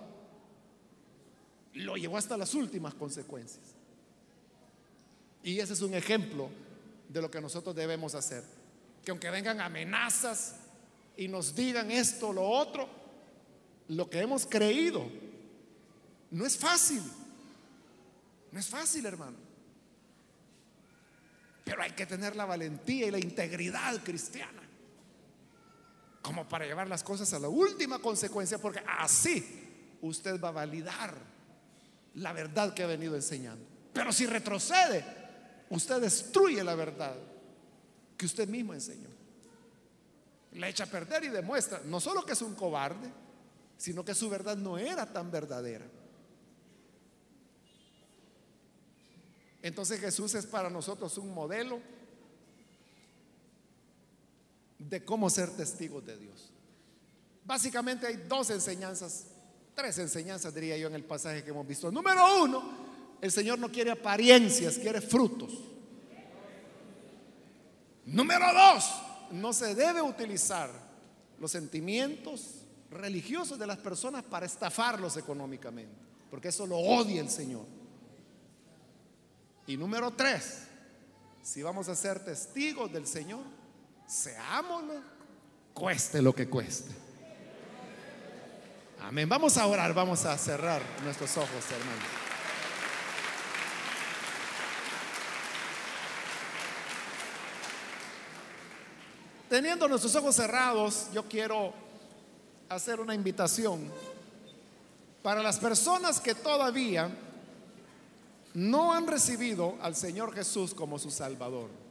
[1.75, 3.77] Lo llevó hasta las últimas consecuencias.
[5.45, 6.49] Y ese es un ejemplo
[7.09, 8.43] de lo que nosotros debemos hacer
[9.05, 10.57] que aunque vengan amenazas
[11.17, 12.89] y nos digan esto o lo otro,
[13.89, 15.07] lo que hemos creído
[16.31, 17.03] no es fácil.
[18.53, 19.37] No es fácil, hermano.
[21.65, 24.63] Pero hay que tener la valentía y la integridad cristiana
[26.23, 31.15] como para llevar las cosas a la última consecuencia, porque así usted va a validar
[32.15, 33.65] la verdad que ha venido enseñando.
[33.93, 35.05] Pero si retrocede,
[35.71, 37.15] usted destruye la verdad
[38.17, 39.09] que usted mismo enseñó.
[40.53, 43.11] La echa a perder y demuestra no solo que es un cobarde,
[43.77, 45.87] sino que su verdad no era tan verdadera.
[49.63, 51.81] Entonces Jesús es para nosotros un modelo
[54.89, 56.51] de cómo ser testigos de Dios.
[57.45, 59.27] Básicamente hay dos enseñanzas,
[59.75, 61.93] tres enseñanzas diría yo en el pasaje que hemos visto.
[61.93, 62.63] Número uno,
[63.21, 65.51] el Señor no quiere apariencias, quiere frutos.
[68.07, 68.91] Número dos,
[69.33, 70.71] no se debe utilizar
[71.39, 75.95] los sentimientos religiosos de las personas para estafarlos económicamente,
[76.31, 77.67] porque eso lo odia el Señor.
[79.67, 80.65] Y número tres,
[81.43, 83.60] si vamos a ser testigos del Señor,
[84.11, 85.01] seámoslo,
[85.73, 86.93] cueste lo que cueste.
[89.03, 89.29] Amén.
[89.29, 92.05] Vamos a orar, vamos a cerrar nuestros ojos, hermanos.
[99.49, 101.73] Teniendo nuestros ojos cerrados, yo quiero
[102.69, 103.91] hacer una invitación
[105.23, 107.11] para las personas que todavía
[108.55, 111.90] no han recibido al Señor Jesús como su Salvador.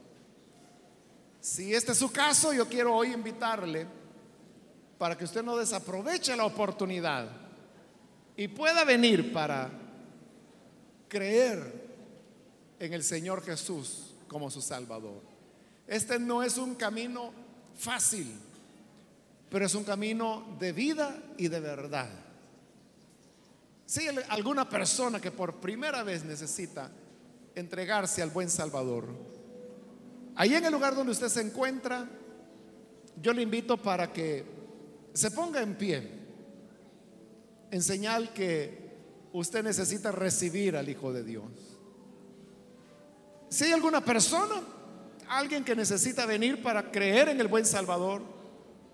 [1.40, 3.86] Si este es su caso, yo quiero hoy invitarle
[4.98, 7.30] para que usted no desaproveche la oportunidad
[8.36, 9.70] y pueda venir para
[11.08, 11.88] creer
[12.78, 15.22] en el Señor Jesús como su Salvador.
[15.86, 17.32] Este no es un camino
[17.78, 18.30] fácil,
[19.48, 22.10] pero es un camino de vida y de verdad.
[23.86, 26.90] Si hay alguna persona que por primera vez necesita
[27.54, 29.06] entregarse al buen Salvador,
[30.40, 32.08] ahí en el lugar donde usted se encuentra,
[33.20, 34.42] yo le invito para que
[35.12, 36.10] se ponga en pie,
[37.70, 38.90] en señal que
[39.34, 41.44] usted necesita recibir al Hijo de Dios.
[43.50, 44.62] Si hay alguna persona
[45.28, 48.22] alguien que necesita venir para creer en el buen Salvador,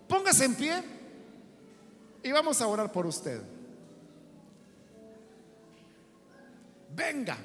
[0.09, 0.82] póngase en pie
[2.24, 3.40] y vamos a orar por usted.
[6.92, 7.38] Venga,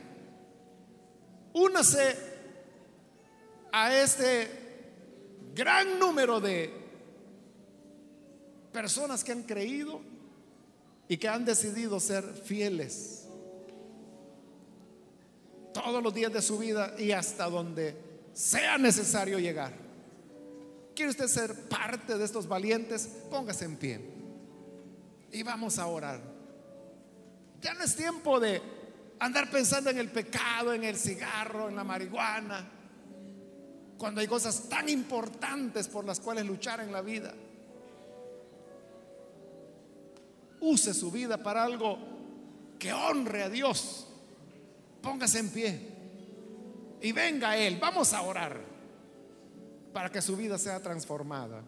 [1.53, 2.30] únase
[3.71, 4.49] a este
[5.53, 6.73] gran número de
[8.71, 10.01] personas que han creído
[11.07, 13.27] y que han decidido ser fieles
[15.73, 17.95] todos los días de su vida y hasta donde
[18.33, 19.73] sea necesario llegar.
[20.95, 23.07] ¿Quiere usted ser parte de estos valientes?
[23.29, 24.01] Póngase en pie.
[25.31, 26.21] Y vamos a orar.
[27.61, 28.61] Ya no es tiempo de
[29.19, 32.69] andar pensando en el pecado, en el cigarro, en la marihuana,
[34.01, 37.31] cuando hay cosas tan importantes por las cuales luchar en la vida.
[40.59, 41.99] Use su vida para algo
[42.79, 44.07] que honre a Dios.
[45.03, 45.87] Póngase en pie
[46.99, 47.77] y venga a Él.
[47.79, 48.59] Vamos a orar
[49.93, 51.61] para que su vida sea transformada.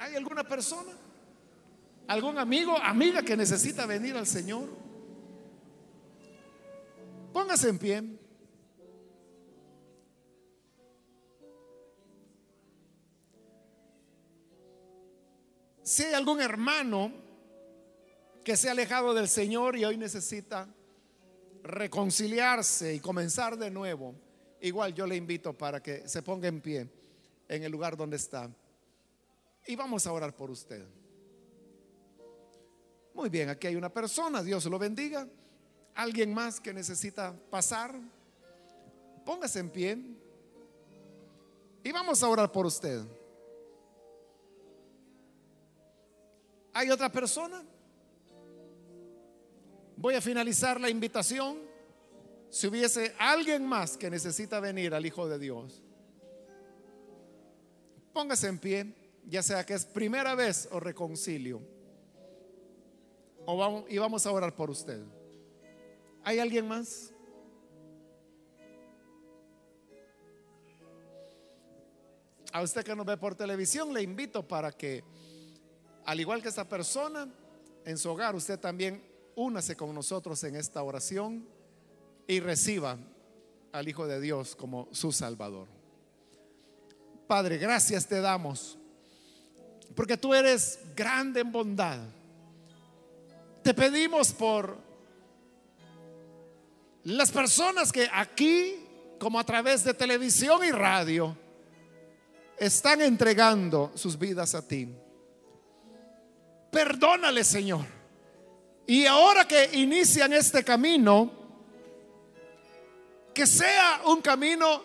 [0.00, 0.90] ¿Hay alguna persona?
[2.08, 4.68] ¿Algún amigo, amiga que necesita venir al Señor?
[7.32, 8.17] Póngase en pie.
[15.88, 17.10] Si hay algún hermano
[18.44, 20.68] que se ha alejado del Señor y hoy necesita
[21.62, 24.14] reconciliarse y comenzar de nuevo,
[24.60, 26.86] igual yo le invito para que se ponga en pie
[27.48, 28.50] en el lugar donde está.
[29.66, 30.84] Y vamos a orar por usted.
[33.14, 35.26] Muy bien, aquí hay una persona, Dios lo bendiga.
[35.94, 37.98] ¿Alguien más que necesita pasar?
[39.24, 39.98] Póngase en pie.
[41.82, 43.06] Y vamos a orar por usted.
[46.78, 47.60] ¿Hay otra persona?
[49.96, 51.58] Voy a finalizar la invitación.
[52.50, 55.82] Si hubiese alguien más que necesita venir al Hijo de Dios,
[58.12, 58.94] póngase en pie,
[59.26, 61.60] ya sea que es primera vez o reconcilio.
[63.44, 65.02] O vamos, y vamos a orar por usted.
[66.22, 67.12] ¿Hay alguien más?
[72.52, 75.02] A usted que nos ve por televisión, le invito para que
[76.08, 77.28] al igual que esta persona,
[77.84, 79.04] en su hogar usted también
[79.36, 81.46] únase con nosotros en esta oración
[82.26, 82.96] y reciba
[83.72, 85.68] al Hijo de Dios como su Salvador.
[87.26, 88.78] Padre, gracias te damos,
[89.94, 91.98] porque tú eres grande en bondad.
[93.62, 94.78] Te pedimos por
[97.04, 98.76] las personas que aquí,
[99.18, 101.36] como a través de televisión y radio,
[102.58, 104.88] están entregando sus vidas a ti.
[106.70, 107.84] Perdónale, Señor.
[108.86, 111.30] Y ahora que inician este camino,
[113.34, 114.82] que sea un camino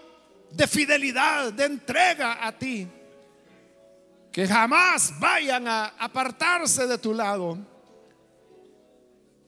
[0.51, 2.87] de fidelidad, de entrega a ti.
[4.31, 7.57] Que jamás vayan a apartarse de tu lado.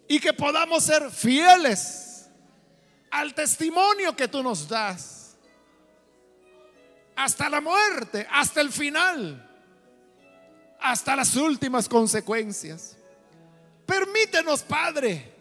[0.08, 2.30] Y que podamos ser fieles
[3.12, 5.38] al testimonio que tú nos das.
[7.16, 9.45] Hasta la muerte, hasta el final
[10.86, 12.96] hasta las últimas consecuencias.
[13.88, 15.34] Permítenos, Padre,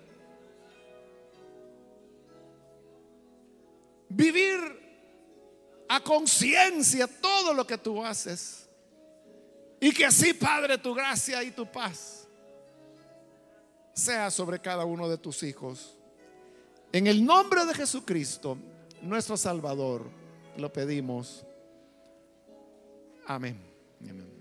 [4.08, 4.58] vivir
[5.86, 8.66] a conciencia todo lo que tú haces.
[9.80, 12.26] Y que así, Padre, tu gracia y tu paz
[13.92, 15.94] sea sobre cada uno de tus hijos.
[16.90, 18.56] En el nombre de Jesucristo,
[19.02, 20.08] nuestro Salvador,
[20.56, 21.44] lo pedimos.
[23.26, 23.60] Amén.
[24.00, 24.33] Amén.